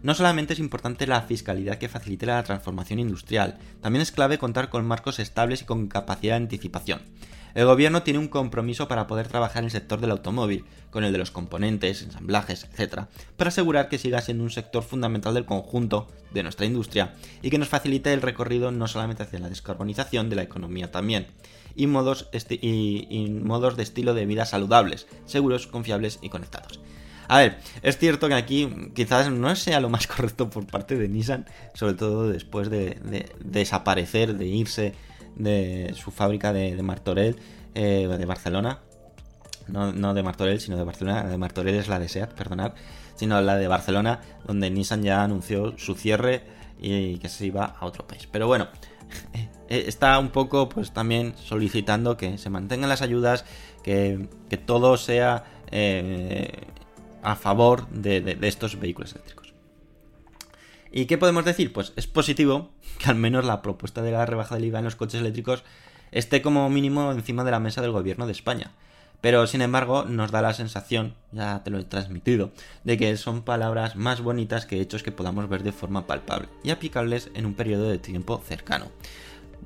[0.02, 4.70] No solamente es importante la fiscalidad que facilite la transformación industrial, también es clave contar
[4.70, 7.02] con marcos estables y con capacidad de anticipación.
[7.54, 11.12] El gobierno tiene un compromiso para poder trabajar en el sector del automóvil, con el
[11.12, 16.08] de los componentes, ensamblajes, etc., para asegurar que siga siendo un sector fundamental del conjunto
[16.32, 20.36] de nuestra industria y que nos facilite el recorrido no solamente hacia la descarbonización de
[20.36, 21.26] la economía también,
[21.74, 26.80] y modos, de estilo de vida saludables, seguros, confiables y conectados.
[27.28, 31.08] A ver, es cierto que aquí quizás no sea lo más correcto por parte de
[31.08, 34.94] Nissan, sobre todo después de, de, de desaparecer, de irse
[35.36, 37.36] de su fábrica de, Martorell,
[37.74, 38.80] eh, de Barcelona.
[39.68, 41.24] No, no, de Martorell, sino de Barcelona.
[41.24, 42.72] La de Martorell es la de SEAT, perdonad.
[43.14, 46.42] Sino la de Barcelona, donde Nissan ya anunció su cierre
[46.80, 48.26] y que se iba a otro país.
[48.30, 48.68] Pero bueno,
[49.68, 53.44] está un poco pues también solicitando que se mantengan las ayudas,
[53.82, 56.66] que, que todo sea eh,
[57.22, 59.39] a favor de, de, de estos vehículos eléctricos.
[60.92, 61.72] ¿Y qué podemos decir?
[61.72, 64.96] Pues es positivo que al menos la propuesta de la rebaja del IVA en los
[64.96, 65.62] coches eléctricos
[66.10, 68.72] esté como mínimo encima de la mesa del gobierno de España.
[69.20, 72.52] Pero sin embargo nos da la sensación, ya te lo he transmitido,
[72.84, 76.70] de que son palabras más bonitas que hechos que podamos ver de forma palpable y
[76.70, 78.86] aplicables en un periodo de tiempo cercano.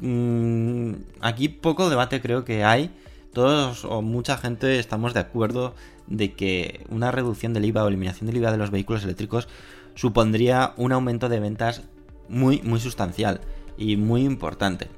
[0.01, 2.91] Mm, aquí poco debate creo que hay.
[3.33, 5.75] Todos o mucha gente estamos de acuerdo
[6.07, 9.49] de que una reducción del IVA o eliminación del IVA de los vehículos eléctricos
[9.95, 11.83] supondría un aumento de ventas
[12.29, 13.41] muy, muy sustancial
[13.77, 14.89] y muy importante.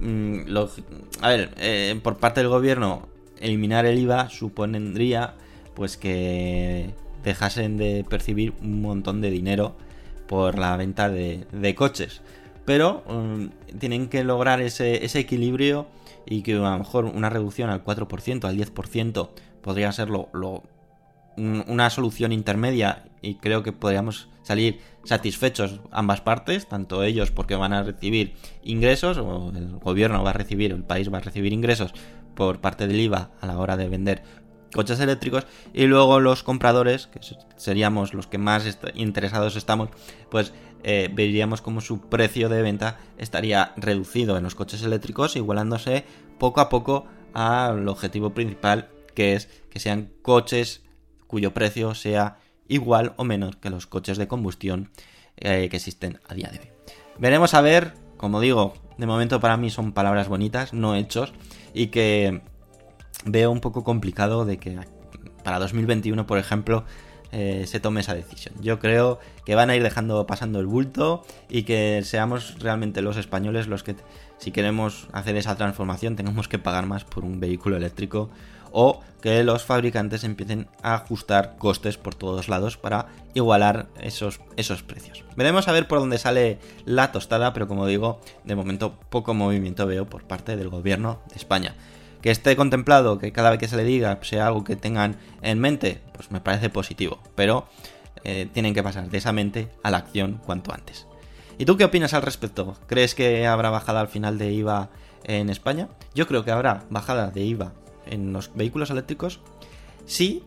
[0.00, 0.56] Mm,
[1.20, 3.08] a ver, eh, por parte del gobierno,
[3.40, 5.34] eliminar el IVA supondría
[5.74, 9.76] pues que dejasen de percibir un montón de dinero
[10.26, 12.20] por la venta de, coches.
[12.64, 15.86] Pero um, tienen que lograr ese, equilibrio
[16.26, 19.30] y que a lo mejor una reducción al 4%, al 10%
[19.62, 20.08] podría ser
[21.36, 27.72] una solución intermedia y creo que podríamos salir satisfechos ambas partes, tanto ellos porque van
[27.72, 31.92] a recibir ingresos, o el gobierno va a recibir, el país va a recibir ingresos
[32.34, 34.22] por parte del IVA a la hora de vender
[34.72, 35.46] coches eléctricos.
[35.72, 37.20] Y luego los compradores, que
[37.56, 39.90] seríamos los que más interesados estamos,
[40.30, 40.52] pues
[40.84, 46.04] eh, veríamos como su precio de venta estaría reducido en los coches eléctricos, igualándose
[46.38, 50.82] poco a poco al objetivo principal, que es que sean coches
[51.26, 54.90] cuyo precio sea igual o menor que los coches de combustión
[55.36, 56.68] eh, que existen a día de hoy.
[57.18, 61.32] Veremos a ver, como digo, de momento para mí son palabras bonitas, no hechos,
[61.74, 62.42] y que
[63.24, 64.78] veo un poco complicado de que
[65.42, 66.84] para 2021, por ejemplo,
[67.30, 68.54] eh, se tome esa decisión.
[68.60, 73.16] Yo creo que van a ir dejando pasando el bulto y que seamos realmente los
[73.16, 73.96] españoles los que,
[74.38, 78.30] si queremos hacer esa transformación, tengamos que pagar más por un vehículo eléctrico
[78.72, 84.82] o que los fabricantes empiecen a ajustar costes por todos lados para igualar esos, esos
[84.82, 85.24] precios.
[85.36, 89.86] Veremos a ver por dónde sale la tostada, pero como digo, de momento poco movimiento
[89.86, 91.74] veo por parte del gobierno de España.
[92.22, 95.58] Que esté contemplado, que cada vez que se le diga sea algo que tengan en
[95.58, 97.68] mente, pues me parece positivo, pero
[98.24, 101.06] eh, tienen que pasar de esa mente a la acción cuanto antes.
[101.58, 102.76] ¿Y tú qué opinas al respecto?
[102.86, 104.90] ¿Crees que habrá bajada al final de IVA
[105.24, 105.88] en España?
[106.14, 107.72] Yo creo que habrá bajada de IVA
[108.08, 109.40] en los vehículos eléctricos
[110.06, 110.42] si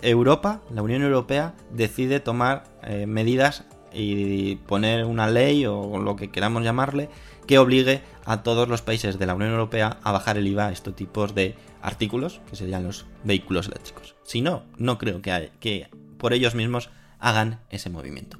[0.00, 6.30] Europa, la Unión Europea, decide tomar eh, medidas y poner una ley o lo que
[6.30, 7.10] queramos llamarle
[7.46, 10.72] que obligue a todos los países de la Unión Europea a bajar el IVA a
[10.72, 14.14] estos tipos de artículos, que serían los vehículos eléctricos.
[14.24, 15.88] Si no, no creo que, que
[16.18, 18.38] por ellos mismos hagan ese movimiento.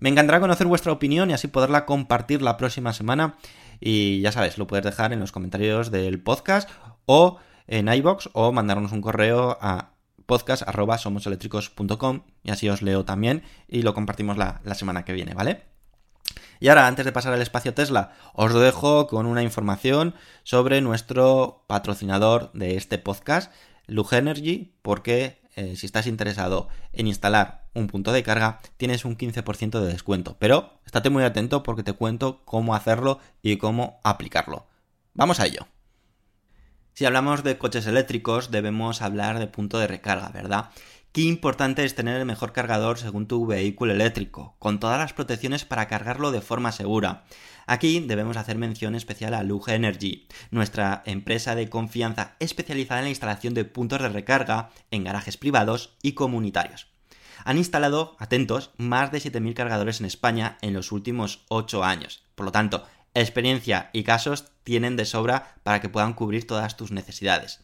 [0.00, 3.36] Me encantará conocer vuestra opinión y así poderla compartir la próxima semana.
[3.80, 6.68] Y ya sabes, lo puedes dejar en los comentarios del podcast
[7.06, 9.92] o en iBox o mandarnos un correo a
[10.26, 15.64] podcast.somoseléctricos.com y así os leo también y lo compartimos la, la semana que viene, ¿vale?
[16.60, 21.64] Y ahora, antes de pasar al espacio Tesla, os dejo con una información sobre nuestro
[21.66, 23.52] patrocinador de este podcast,
[23.88, 29.16] Lug Energy, porque eh, si estás interesado en instalar un punto de carga, tienes un
[29.16, 30.36] 15% de descuento.
[30.38, 34.66] Pero estate muy atento porque te cuento cómo hacerlo y cómo aplicarlo.
[35.14, 35.66] Vamos a ello.
[36.94, 40.70] Si hablamos de coches eléctricos, debemos hablar de punto de recarga, ¿verdad?
[41.12, 45.64] Qué importante es tener el mejor cargador según tu vehículo eléctrico, con todas las protecciones
[45.64, 47.24] para cargarlo de forma segura.
[47.66, 53.10] Aquí debemos hacer mención especial a Lug Energy, nuestra empresa de confianza especializada en la
[53.10, 56.88] instalación de puntos de recarga en garajes privados y comunitarios.
[57.44, 62.22] Han instalado, atentos, más de 7.000 cargadores en España en los últimos 8 años.
[62.34, 66.92] Por lo tanto, experiencia y casos tienen de sobra para que puedan cubrir todas tus
[66.92, 67.60] necesidades.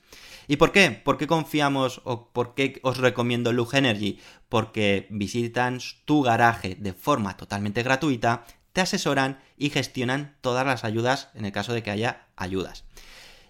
[0.47, 0.91] ¿Y por qué?
[0.91, 4.19] ¿Por qué confiamos o por qué os recomiendo Lug Energy?
[4.49, 11.29] Porque visitan tu garaje de forma totalmente gratuita, te asesoran y gestionan todas las ayudas
[11.35, 12.85] en el caso de que haya ayudas.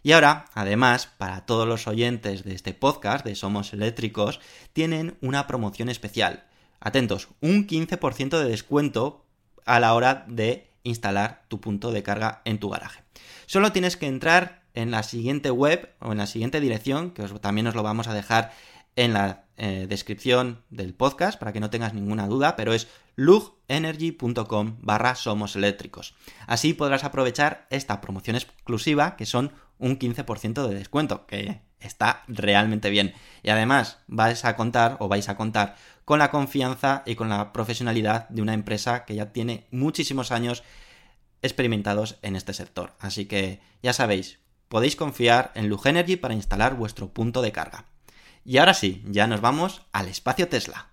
[0.02, 4.40] Y ahora, además, para todos los oyentes de este podcast de Somos Eléctricos,
[4.72, 6.44] tienen una promoción especial.
[6.80, 9.24] Atentos, un 15% de descuento
[9.64, 13.02] a la hora de instalar tu punto de carga en tu garaje.
[13.46, 17.66] Solo tienes que entrar en la siguiente web o en la siguiente dirección, que también
[17.66, 18.52] os lo vamos a dejar
[18.96, 24.76] en la eh, descripción del podcast para que no tengas ninguna duda, pero es lugenergy.com
[24.80, 26.14] barra somos eléctricos.
[26.46, 32.90] Así podrás aprovechar esta promoción exclusiva que son un 15% de descuento, que está realmente
[32.90, 33.14] bien.
[33.42, 37.52] Y además vais a contar o vais a contar con la confianza y con la
[37.52, 40.62] profesionalidad de una empresa que ya tiene muchísimos años
[41.42, 42.94] experimentados en este sector.
[42.98, 44.38] Así que ya sabéis,
[44.68, 47.84] podéis confiar en Lug Energy para instalar vuestro punto de carga.
[48.44, 50.87] Y ahora sí, ya nos vamos al espacio Tesla.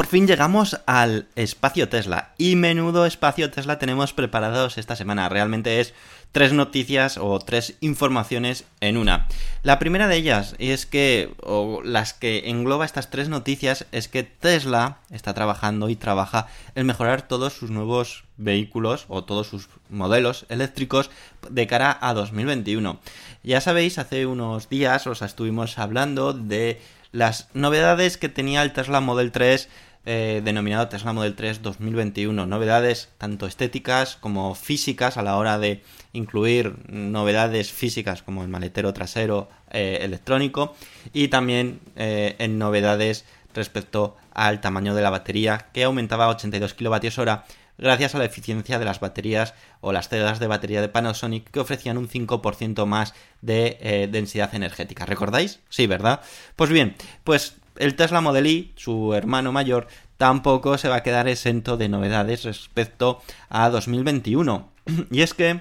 [0.00, 2.30] Por fin llegamos al espacio Tesla.
[2.38, 5.28] Y menudo espacio Tesla tenemos preparados esta semana.
[5.28, 5.92] Realmente es
[6.32, 9.28] tres noticias o tres informaciones en una.
[9.62, 14.22] La primera de ellas es que, o las que engloba estas tres noticias, es que
[14.22, 20.46] Tesla está trabajando y trabaja en mejorar todos sus nuevos vehículos o todos sus modelos
[20.48, 21.10] eléctricos
[21.50, 22.98] de cara a 2021.
[23.42, 26.80] Ya sabéis, hace unos días os estuvimos hablando de
[27.12, 29.68] las novedades que tenía el Tesla Model 3
[30.06, 32.46] eh, denominado Tesla Model 3 2021.
[32.46, 35.82] Novedades tanto estéticas como físicas a la hora de
[36.14, 40.74] incluir novedades físicas como el maletero trasero eh, electrónico
[41.12, 46.72] y también eh, en novedades respecto al tamaño de la batería que aumentaba a 82
[46.72, 47.30] kWh
[47.76, 51.60] gracias a la eficiencia de las baterías o las celdas de batería de Panasonic que
[51.60, 55.06] ofrecían un 5% más de densidad energética.
[55.06, 55.60] ¿Recordáis?
[55.70, 56.20] Sí, ¿verdad?
[56.56, 59.88] Pues bien, pues el Tesla Model Y, su hermano mayor,
[60.18, 64.68] tampoco se va a quedar exento de novedades respecto a 2021.
[65.10, 65.60] Y es que,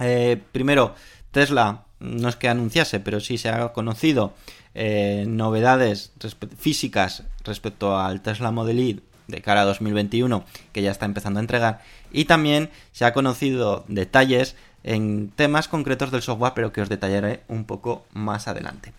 [0.00, 0.94] eh, primero,
[1.30, 4.32] Tesla no es que anunciase, pero sí se ha conocido
[4.74, 6.12] eh, novedades
[6.58, 11.42] físicas respecto al Tesla Model Y de cara a 2021 que ya está empezando a
[11.42, 11.80] entregar
[12.12, 17.42] y también se ha conocido detalles en temas concretos del software pero que os detallaré
[17.48, 18.92] un poco más adelante.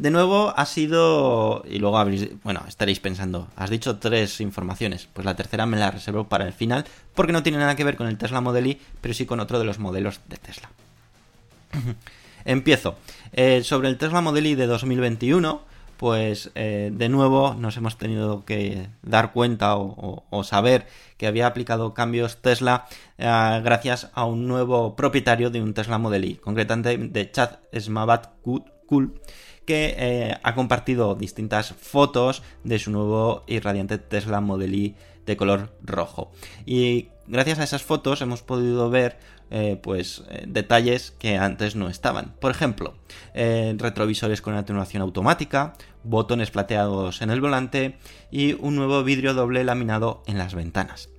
[0.00, 5.26] De nuevo ha sido y luego habréis, bueno, estaréis pensando, has dicho tres informaciones, pues
[5.26, 8.06] la tercera me la reservo para el final porque no tiene nada que ver con
[8.06, 10.70] el Tesla Model Y, pero sí con otro de los modelos de Tesla.
[12.46, 12.96] Empiezo.
[13.34, 15.60] Eh, sobre el Tesla Model Y de 2021,
[15.98, 20.86] pues eh, de nuevo nos hemos tenido que dar cuenta o, saber
[21.18, 22.86] que había aplicado cambios Tesla
[23.18, 23.26] eh,
[23.62, 29.20] gracias a un nuevo propietario de un Tesla Model Y, concretamente de Chad Smabat Kul,
[29.70, 34.96] que eh, ha compartido distintas fotos de su nuevo y radiante Tesla Model Y
[35.26, 36.32] de color rojo.
[36.66, 39.16] Y gracias a esas fotos hemos podido ver
[39.52, 42.34] eh, pues eh, detalles que antes no estaban.
[42.40, 42.94] Por ejemplo,
[43.32, 47.96] retrovisores con atenuación automática, botones plateados en el volante
[48.32, 51.10] y un nuevo vidrio doble laminado en las ventanas.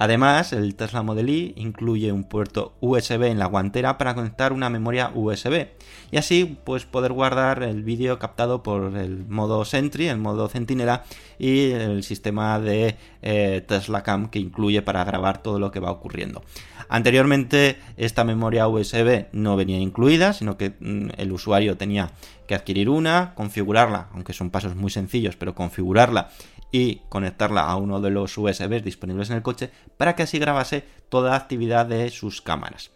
[0.00, 4.70] Además, el Tesla Model Y incluye un puerto USB en la guantera para conectar una
[4.70, 5.66] memoria USB
[6.10, 11.04] y así pues poder guardar el vídeo captado por el modo Sentry, el modo Centinela
[11.38, 15.90] y el sistema de eh, Tesla Cam que incluye para grabar todo lo que va
[15.90, 16.42] ocurriendo.
[16.88, 22.10] Anteriormente esta memoria USB no venía incluida, sino que mm, el usuario tenía
[22.46, 26.30] que adquirir una, configurarla, aunque son pasos muy sencillos, pero configurarla
[26.72, 30.84] y conectarla a uno de los USBs disponibles en el coche para que así grabase
[31.08, 32.90] toda la actividad de sus cámaras.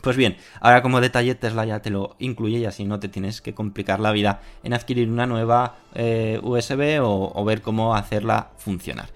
[0.00, 3.42] Pues bien, ahora como detalle Tesla ya te lo incluye y así no te tienes
[3.42, 8.52] que complicar la vida en adquirir una nueva eh, USB o, o ver cómo hacerla
[8.56, 9.10] funcionar.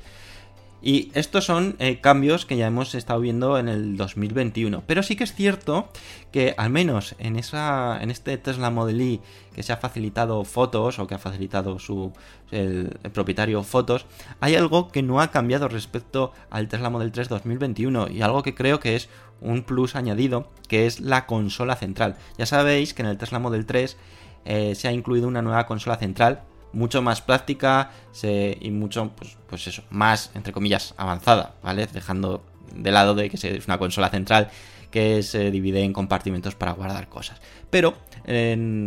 [0.87, 4.85] Y estos son eh, cambios que ya hemos estado viendo en el 2021.
[4.87, 5.89] Pero sí que es cierto
[6.31, 9.21] que al menos en, esa, en este Tesla Model Y
[9.53, 12.13] que se ha facilitado fotos o que ha facilitado su,
[12.53, 14.07] el, propietario fotos,
[14.39, 18.55] hay algo que no ha cambiado respecto al Tesla Model 3 2021 y algo que
[18.55, 19.09] creo que es
[19.41, 22.15] un plus añadido, que es la consola central.
[22.39, 23.97] Ya sabéis que en el Tesla Model 3
[24.45, 27.91] eh, se ha incluido una nueva consola central mucho más práctica
[28.23, 31.87] y mucho, pues, pues eso, más, entre comillas, avanzada, ¿vale?
[31.87, 32.45] Dejando
[32.75, 34.51] de lado de que es una consola central
[34.91, 37.41] que se divide en compartimentos para guardar cosas.
[37.71, 37.95] Pero,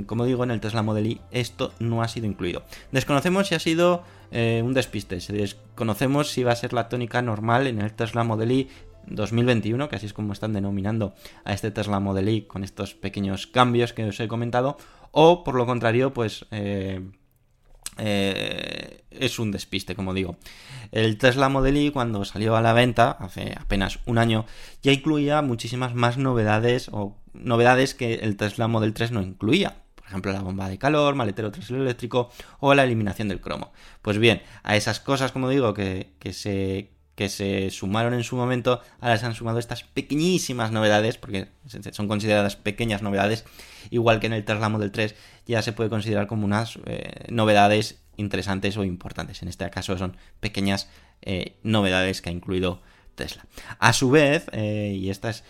[0.08, 2.64] como digo, en el Tesla Model Y esto no ha sido incluido.
[2.92, 7.68] Desconocemos si ha sido eh, un despiste, desconocemos si va a ser la tónica normal
[7.68, 8.70] en el Tesla Model Y
[9.08, 11.14] 2021, que así es como están denominando
[11.44, 14.78] a este Tesla Model Y con estos pequeños cambios que os he comentado,
[15.12, 16.46] o por lo contrario, pues...
[16.52, 17.02] eh,
[18.00, 20.38] eh, es un despiste, como digo.
[20.92, 24.46] El Tesla Model Y cuando salió a la venta, hace apenas un año,
[24.82, 29.84] ya incluía muchísimas más novedades o novedades que el Tesla Model 3 no incluía.
[29.96, 33.72] Por ejemplo, la bomba de calor, maletero trasero eléctrico o la eliminación del cromo.
[34.02, 36.90] Pues bien, a esas cosas, como digo, que, que se
[37.20, 41.50] que se sumaron en su momento, ahora se han sumado estas pequeñísimas novedades, porque
[41.92, 43.44] son consideradas pequeñas novedades,
[43.90, 45.16] igual que en el Tesla Model 3
[45.50, 49.42] ya se puede considerar como unas eh, novedades interesantes o importantes.
[49.42, 50.90] En este caso son pequeñas
[51.24, 52.82] eh, novedades que ha incluido
[53.16, 53.46] Tesla.
[53.80, 55.44] A su vez, eh, y esta es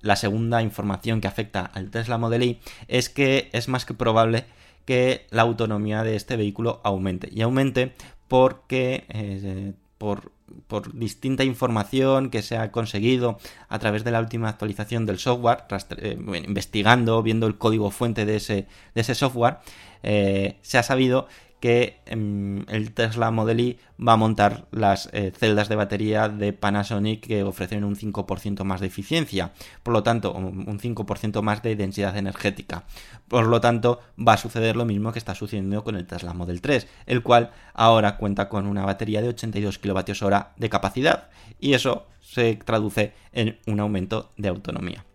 [0.00, 4.44] la segunda información que afecta al Tesla Model Y, es que es más que probable
[4.84, 7.28] que la autonomía de este vehículo aumente.
[7.30, 7.94] Y aumente
[8.26, 10.32] porque por,
[10.66, 13.38] por, distinta información que se ha conseguido
[13.68, 15.64] a través de la última actualización del software,
[15.98, 19.58] eh, investigando, viendo el código fuente de ese, de ese software,
[20.02, 21.28] eh, se ha sabido
[21.60, 26.52] que eh, el Tesla Model Y va a montar las eh, celdas de batería de
[26.52, 29.52] Panasonic que ofrecen un 5% más de eficiencia,
[29.82, 32.84] por lo tanto, un 5% más de densidad energética.
[33.26, 36.60] Por lo tanto, va a suceder lo mismo que está sucediendo con el Tesla Model
[36.60, 41.28] 3, el cual ahora cuenta con una batería de 82 kWh de capacidad,
[41.58, 45.07] y eso se traduce en un aumento de autonomía.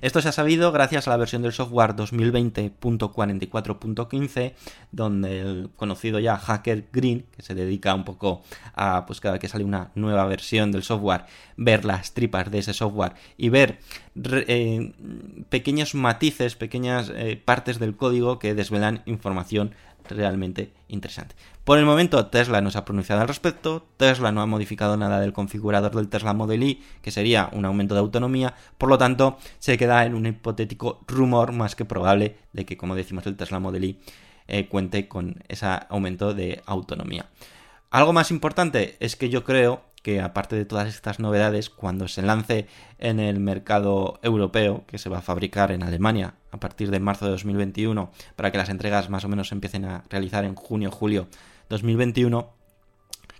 [0.00, 4.54] Esto se ha sabido gracias a la versión del software 2020.44.15,
[4.92, 8.42] donde el conocido ya hacker Green, que se dedica un poco
[8.74, 11.24] a, pues cada que sale una nueva versión del software,
[11.56, 13.78] ver las tripas de ese software y ver
[14.16, 14.92] eh,
[15.48, 19.74] pequeños matices, pequeñas eh, partes del código que desvelan información
[20.08, 21.34] realmente interesante.
[21.64, 25.20] Por el momento Tesla no se ha pronunciado al respecto, Tesla no ha modificado nada
[25.20, 29.38] del configurador del Tesla Model Y, que sería un aumento de autonomía, por lo tanto
[29.58, 33.60] se queda en un hipotético rumor más que probable de que, como decimos, el Tesla
[33.60, 34.00] Model Y
[34.46, 37.30] eh, cuente con ese aumento de autonomía.
[37.90, 42.20] Algo más importante es que yo creo que aparte de todas estas novedades, cuando se
[42.20, 42.66] lance
[42.98, 47.24] en el mercado europeo, que se va a fabricar en Alemania a partir de marzo
[47.24, 51.28] de 2021, para que las entregas más o menos se empiecen a realizar en junio-julio
[51.70, 52.52] 2021,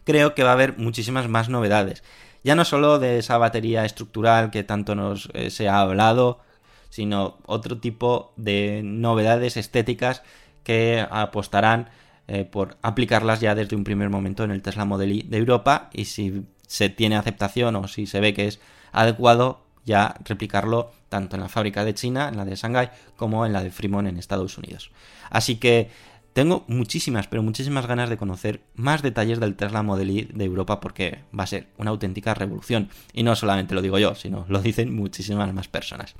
[0.04, 2.02] creo que va a haber muchísimas más novedades.
[2.42, 6.40] Ya no solo de esa batería estructural que tanto nos eh, se ha hablado,
[6.88, 10.22] sino otro tipo de novedades estéticas
[10.62, 11.90] que apostarán
[12.26, 15.90] eh, por aplicarlas ya desde un primer momento en el Tesla Model Y de Europa
[15.92, 18.58] y si se tiene aceptación o si se ve que es
[18.90, 23.52] adecuado ya replicarlo tanto en la fábrica de China, en la de Shanghai, como en
[23.52, 24.90] la de Fremont en Estados Unidos.
[25.30, 25.90] Así que
[26.34, 30.80] Tengo muchísimas, pero muchísimas ganas de conocer más detalles del Tesla Model Y de Europa
[30.80, 32.88] porque va a ser una auténtica revolución.
[33.12, 36.16] Y no solamente lo digo yo, sino lo dicen muchísimas más personas.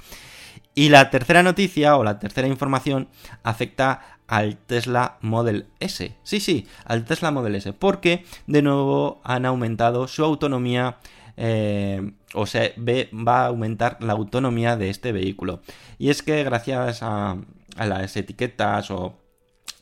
[0.75, 3.09] Y la tercera noticia o la tercera información
[3.43, 6.17] afecta al Tesla Model S.
[6.23, 7.73] Sí, sí, al Tesla Model S.
[7.73, 10.97] Porque de nuevo han aumentado su autonomía.
[11.37, 15.61] eh, o sea, va a aumentar la autonomía de este vehículo.
[15.99, 17.37] Y es que gracias a,
[17.77, 19.15] las etiquetas o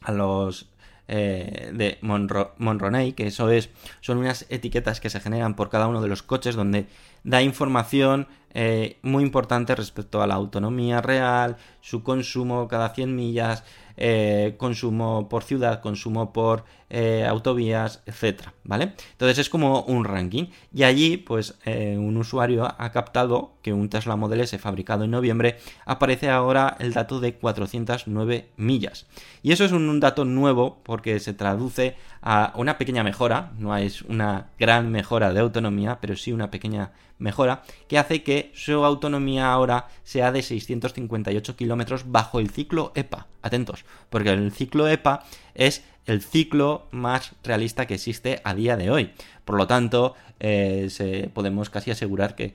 [0.03, 0.68] a los
[1.09, 3.70] eh, de Monro- Monroney, que eso es,
[4.01, 6.86] son unas etiquetas que se generan por cada uno de los coches donde
[7.24, 13.64] da información eh, muy importante respecto a la autonomía real, su consumo cada 100 millas,
[13.96, 18.94] eh, consumo por ciudad, consumo por eh, autovías, etcétera, ¿vale?
[19.12, 20.46] Entonces es como un ranking.
[20.72, 25.59] Y allí pues un usuario ha captado que un Tesla Model S fabricado en noviembre
[25.86, 29.07] aparece ahora el dato de 409 millas.
[29.42, 33.76] Y eso es un, un dato nuevo porque se traduce a una pequeña mejora, no
[33.76, 36.92] es una gran mejora de autonomía, pero sí una pequeña
[37.22, 43.28] mejora que hace que su autonomía ahora sea de 658 kilómetros bajo el ciclo EPA.
[43.40, 48.90] Atentos, porque el ciclo EPA es el ciclo más realista que existe a día de
[48.90, 49.12] hoy.
[49.44, 52.54] Por lo tanto, eh, se- podemos casi asegurar que,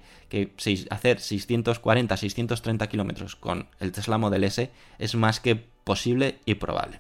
[0.90, 7.00] hacer 640, 630 kilómetros con el Tesla Model S es más que posible y probable.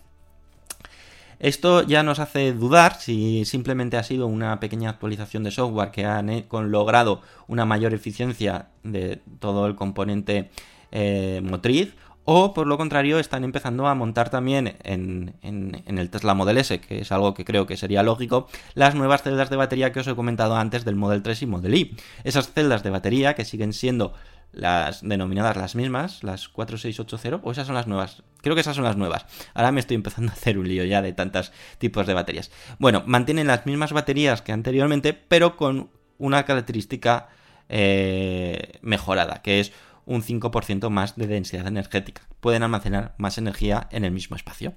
[1.40, 6.06] Esto ya nos hace dudar si simplemente ha sido una pequeña actualización de software que
[6.06, 10.50] han eh, logrado una mayor eficiencia de todo el componente
[10.92, 11.94] eh, motriz
[12.30, 16.58] o por lo contrario están empezando a montar también en, en- en el Tesla Model
[16.58, 20.02] S, que es algo que creo que sería lógico, las nuevas celdas de batería que
[20.02, 21.96] os he comentado antes del Model 3 y Model Y.
[22.26, 24.12] Esas celdas de batería que siguen siendo
[24.52, 28.24] las denominadas las mismas, las 4680, o esas son las nuevas.
[28.41, 29.26] Creo que esas son las nuevas.
[29.54, 32.52] Ahora me estoy empezando a hacer un lío ya de tantos tipos de baterías.
[32.80, 37.30] Bueno, mantienen las mismas baterías que anteriormente, pero con una característica
[37.70, 39.74] eh, mejorada, que es
[40.08, 42.22] un 5% más de densidad energética.
[42.39, 44.74] Pueden almacenar más energía en el mismo espacio.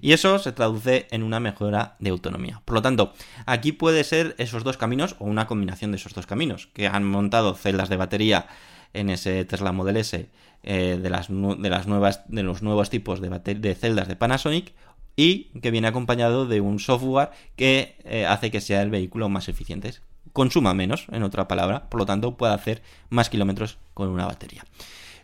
[0.00, 2.62] Y eso se traduce en una mejora de autonomía.
[2.64, 3.14] Por lo tanto,
[3.46, 7.04] aquí puede ser esos dos caminos o una combinación de esos dos caminos, que han
[7.04, 8.48] montado celdas de batería
[8.94, 10.28] en ese Tesla Model S
[10.62, 14.72] eh, de, las, de, las nuevas, de los nuevos tipos de celdas de Panasonic
[15.16, 19.48] y que viene acompañado de un software que eh, hace que sea el vehículo más
[19.48, 19.92] eficiente.
[20.32, 24.64] Consuma menos, en otra palabra, por lo tanto puede hacer más kilómetros con una batería.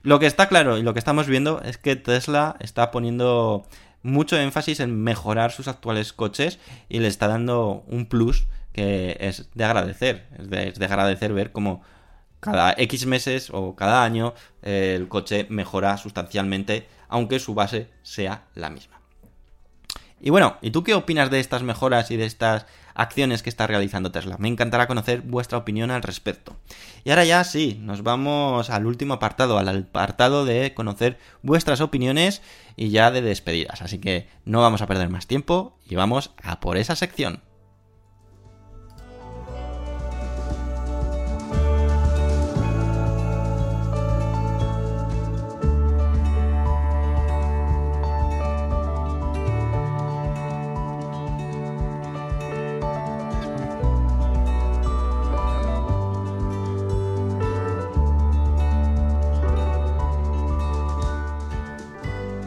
[0.02, 3.66] Lo que está claro y lo que estamos viendo es que Tesla está poniendo
[4.02, 6.58] mucho énfasis en mejorar sus actuales coches
[6.88, 10.26] y le está dando un plus que es de agradecer.
[10.38, 11.82] Es de, es de agradecer ver cómo
[12.40, 18.44] cada X meses o cada año eh, el coche mejora sustancialmente, aunque su base sea
[18.54, 18.98] la misma.
[20.20, 23.68] Y bueno, ¿y tú qué opinas de estas mejoras y de estas acciones que está
[23.68, 24.36] realizando Tesla?
[24.38, 26.56] Me encantará conocer vuestra opinión al respecto.
[27.04, 32.42] Y ahora ya sí, nos vamos al último apartado, al apartado de conocer vuestras opiniones
[32.76, 33.80] y ya de despedidas.
[33.80, 37.42] Así que no vamos a perder más tiempo y vamos a por esa sección.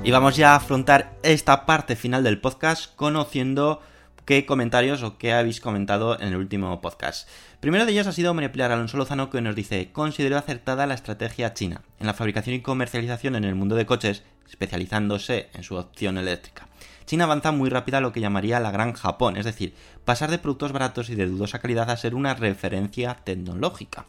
[0.04, 3.82] Y vamos ya a afrontar esta parte final del podcast conociendo
[4.26, 7.30] qué comentarios o qué habéis comentado en el último podcast.
[7.60, 11.54] Primero de ellos ha sido Pilar Alonso Lozano que nos dice, considero acertada la estrategia
[11.54, 16.18] china en la fabricación y comercialización en el mundo de coches, especializándose en su opción
[16.18, 16.68] eléctrica.
[17.12, 20.38] China avanza muy rápida a lo que llamaría la Gran Japón, es decir, pasar de
[20.38, 24.06] productos baratos y de dudosa calidad a ser una referencia tecnológica.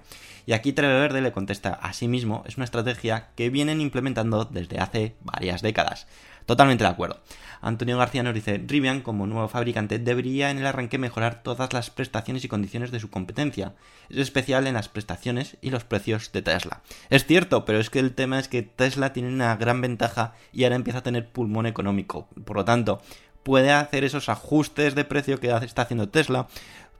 [0.47, 5.63] Y aquí Verde le contesta, asimismo, es una estrategia que vienen implementando desde hace varias
[5.63, 6.07] décadas.
[6.47, 7.19] Totalmente de acuerdo.
[7.63, 11.91] Antonio García nos dice, Rivian como nuevo fabricante debería en el arranque mejorar todas las
[11.91, 13.75] prestaciones y condiciones de su competencia,
[14.11, 16.83] es especial en las prestaciones y los precios de Tesla.
[17.09, 20.65] Es cierto, pero es que el tema es que Tesla tiene una gran ventaja y
[20.65, 22.29] ahora empieza a tener pulmón económico.
[22.45, 23.01] Por lo tanto,
[23.45, 26.49] puede hacer esos ajustes de precio que está haciendo Tesla,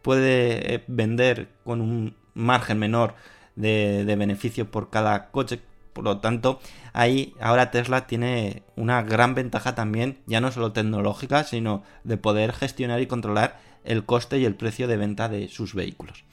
[0.01, 3.17] puede eh, vender con un margen menor
[3.57, 5.61] de, de beneficio por cada coche.
[5.93, 6.61] Por lo tanto,
[6.93, 12.53] ahí ahora Tesla tiene una gran ventaja también, ya no solo tecnológica, sino de poder
[12.53, 16.25] gestionar y controlar el coste y el precio de venta de sus vehículos.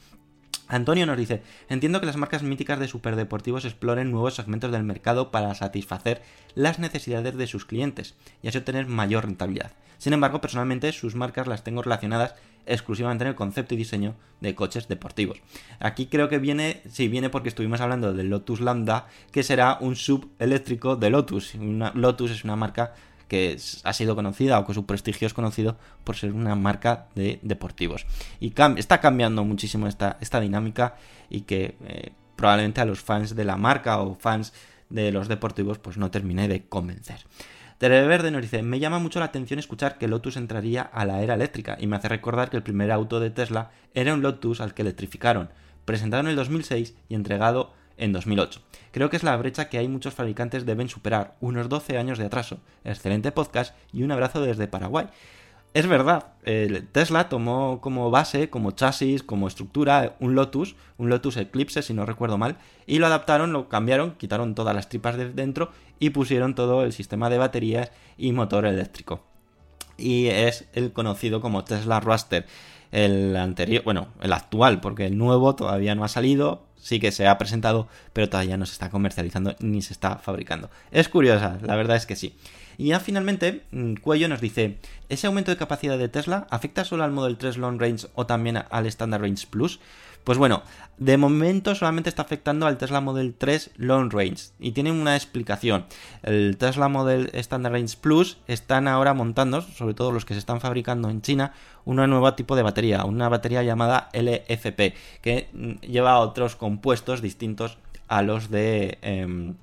[0.70, 5.32] Antonio nos dice, entiendo que las marcas míticas de superdeportivos exploren nuevos segmentos del mercado
[5.32, 6.22] para satisfacer
[6.54, 9.72] las necesidades de sus clientes y así obtener mayor rentabilidad.
[9.98, 12.36] Sin embargo, personalmente sus marcas las tengo relacionadas
[12.72, 15.38] exclusivamente en el concepto y diseño de coches deportivos.
[15.78, 19.96] Aquí creo que viene, sí, viene porque estuvimos hablando del Lotus Lambda, que será un
[19.96, 21.54] sub eléctrico de Lotus.
[21.94, 22.94] Lotus es una marca
[23.28, 27.38] que ha sido conocida o que su prestigio es conocido por ser una marca de
[27.42, 28.04] deportivos.
[28.40, 30.96] Y está cambiando muchísimo esta, esta dinámica
[31.28, 34.52] y que eh, probablemente a los fans de la marca o fans
[34.88, 37.20] de los deportivos pues no termine de convencer.
[37.80, 41.32] Tereverde nos dice, me llama mucho la atención escuchar que Lotus entraría a la era
[41.32, 44.74] eléctrica y me hace recordar que el primer auto de Tesla era un Lotus al
[44.74, 45.48] que electrificaron,
[45.86, 48.60] presentado en el 2006 y entregado en 2008.
[48.92, 52.26] Creo que es la brecha que hay muchos fabricantes deben superar, unos 12 años de
[52.26, 52.60] atraso.
[52.84, 55.06] Excelente podcast y un abrazo desde Paraguay.
[55.72, 56.32] Es verdad,
[56.90, 62.06] Tesla tomó como base, como chasis, como estructura un Lotus, un Lotus Eclipse si no
[62.06, 62.56] recuerdo mal,
[62.86, 66.92] y lo adaptaron, lo cambiaron, quitaron todas las tripas de dentro y pusieron todo el
[66.92, 69.22] sistema de baterías y motor eléctrico.
[69.96, 72.46] Y es el conocido como Tesla Roadster.
[72.90, 77.28] El anterior, bueno, el actual, porque el nuevo todavía no ha salido, sí que se
[77.28, 80.70] ha presentado, pero todavía no se está comercializando ni se está fabricando.
[80.90, 82.34] Es curiosa, la verdad es que sí.
[82.80, 84.78] Y ya finalmente, mm, Cuello nos dice,
[85.10, 88.56] ¿ese aumento de capacidad de Tesla afecta solo al Model 3 Long Range o también
[88.70, 89.80] al Standard Range Plus?
[90.24, 90.62] Pues bueno,
[90.96, 95.84] de momento solamente está afectando al Tesla Model 3 Long Range y tiene una explicación.
[96.22, 100.62] El Tesla Model Standard Range Plus están ahora montando, sobre todo los que se están
[100.62, 101.52] fabricando en China,
[101.84, 107.76] un nuevo tipo de batería, una batería llamada LFP, que mm, lleva otros compuestos distintos
[108.08, 109.56] a los de em,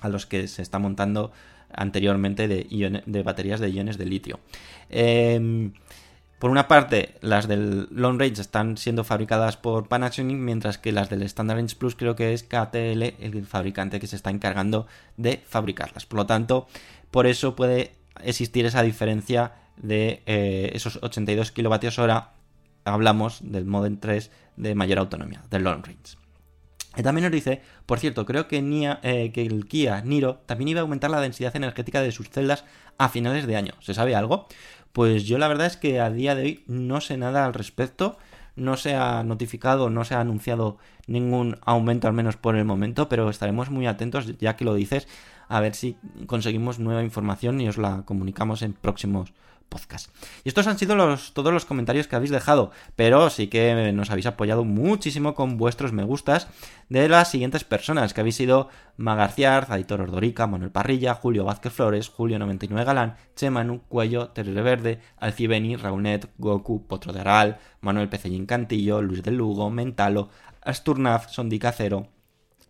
[0.00, 1.30] a los que se está montando
[1.76, 4.40] anteriormente de, baterías de iones de litio.
[4.90, 5.72] Em,
[6.38, 11.08] por una parte, las del Long Range están siendo fabricadas por Panasonic, mientras que las
[11.08, 15.42] del Standard Range Plus creo que es KTL el fabricante que se está encargando de
[15.46, 16.04] fabricarlas.
[16.04, 16.66] Por lo tanto,
[17.10, 22.32] por eso puede existir esa diferencia de eh, esos 82 kilovatios hora.
[22.84, 26.25] Hablamos del Model 3 de mayor autonomía, del Long Range.
[27.02, 31.10] También nos dice, por cierto, creo eh, que el Kia Niro también iba a aumentar
[31.10, 32.64] la densidad energética de sus celdas
[32.98, 33.74] a finales de año.
[33.80, 34.46] ¿Se sabe algo?
[34.92, 38.18] Pues yo la verdad es que a día de hoy no sé nada al respecto.
[38.54, 43.08] No se ha notificado, no se ha anunciado ningún aumento, al menos por el momento,
[43.08, 45.06] pero estaremos muy atentos, ya que lo dices,
[45.48, 49.34] a ver si conseguimos nueva información y os la comunicamos en próximos
[49.68, 50.10] podcast.
[50.44, 54.10] Y estos han sido los, todos los comentarios que habéis dejado, pero sí que nos
[54.10, 56.48] habéis apoyado muchísimo con vuestros me gustas
[56.88, 62.12] de las siguientes personas, que habéis sido Magarciar, Aitor Ordorica, Manuel Parrilla, Julio Vázquez Flores,
[62.12, 69.02] Julio99 Galán, Chemanu, Cuello, Terere Verde, Alcibeni, Raunet, Goku, Potro de Aral, Manuel Pecellín Cantillo,
[69.02, 70.30] Luis del Lugo, Mentalo,
[70.62, 72.08] Asturnaf, Sondi Cacero,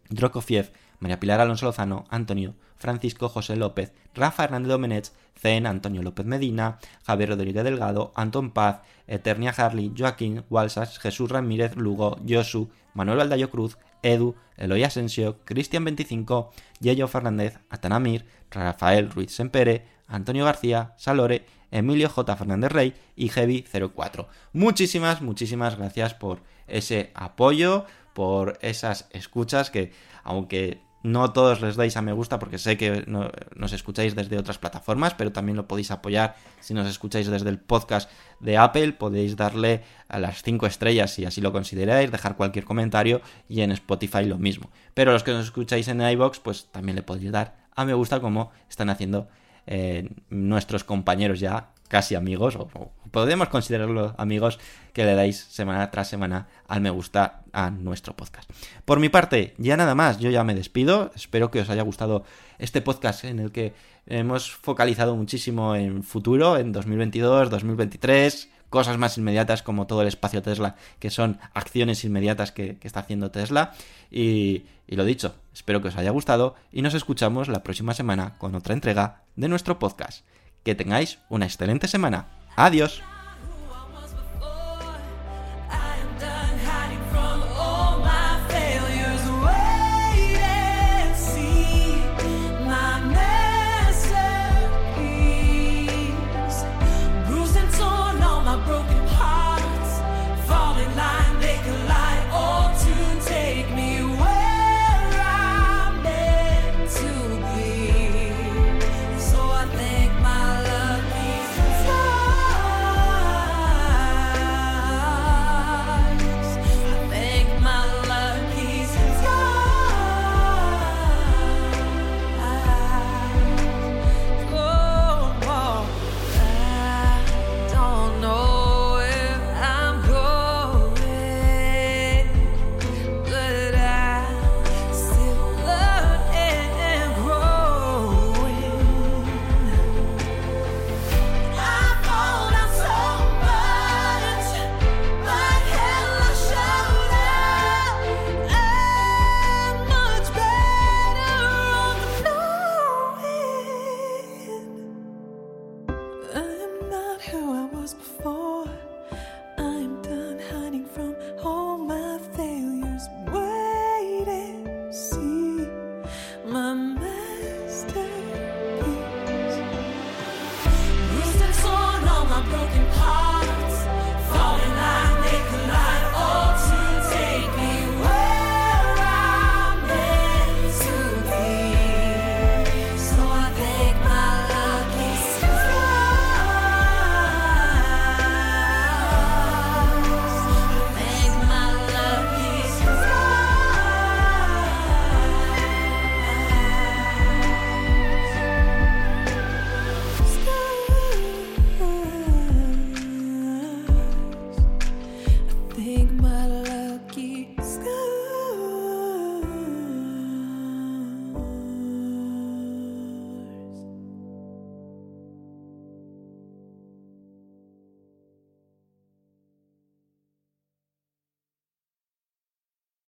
[0.08, 0.70] Drokofiev,
[1.00, 6.78] María Pilar Alonso Lozano, Antonio, Francisco José López, Rafa Hernández Domenech, Zen, Antonio López Medina,
[7.04, 13.50] Javier Rodríguez Delgado, Anton Paz, Eternia Harley, Joaquín, Walsas, Jesús Ramírez Lugo, Josu, Manuel Valdayo
[13.50, 21.44] Cruz, Edu, Eloy Asensio, Cristian 25, Yello Fernández, Atanamir, Rafael Ruiz Sempere, Antonio García, Salore,
[21.70, 22.36] Emilio J.
[22.36, 24.26] Fernández Rey y Heavy04.
[24.52, 27.84] Muchísimas, muchísimas gracias por ese apoyo,
[28.14, 29.92] por esas escuchas que,
[30.22, 34.38] aunque no todos les dais a me gusta porque sé que no- nos escucháis desde
[34.38, 38.92] otras plataformas, pero también lo podéis apoyar si nos escucháis desde el podcast de Apple.
[38.92, 43.70] Podéis darle a las 5 estrellas si así lo consideráis, dejar cualquier comentario y en
[43.70, 44.70] Spotify lo mismo.
[44.94, 48.20] Pero los que nos escucháis en iBox, pues también le podéis dar a me gusta
[48.20, 49.28] como están haciendo
[49.66, 54.58] eh, nuestros compañeros ya casi amigos, o, o podemos considerarlo amigos,
[54.92, 58.50] que le dais semana tras semana al me gusta a nuestro podcast.
[58.84, 62.24] Por mi parte, ya nada más, yo ya me despido, espero que os haya gustado
[62.58, 63.74] este podcast en el que
[64.06, 70.42] hemos focalizado muchísimo en futuro, en 2022, 2023, cosas más inmediatas como todo el espacio
[70.42, 73.72] Tesla, que son acciones inmediatas que, que está haciendo Tesla.
[74.10, 78.38] Y, y lo dicho, espero que os haya gustado y nos escuchamos la próxima semana
[78.38, 80.24] con otra entrega de nuestro podcast.
[80.66, 82.26] Que tengáis una excelente semana.
[82.56, 83.00] Adiós.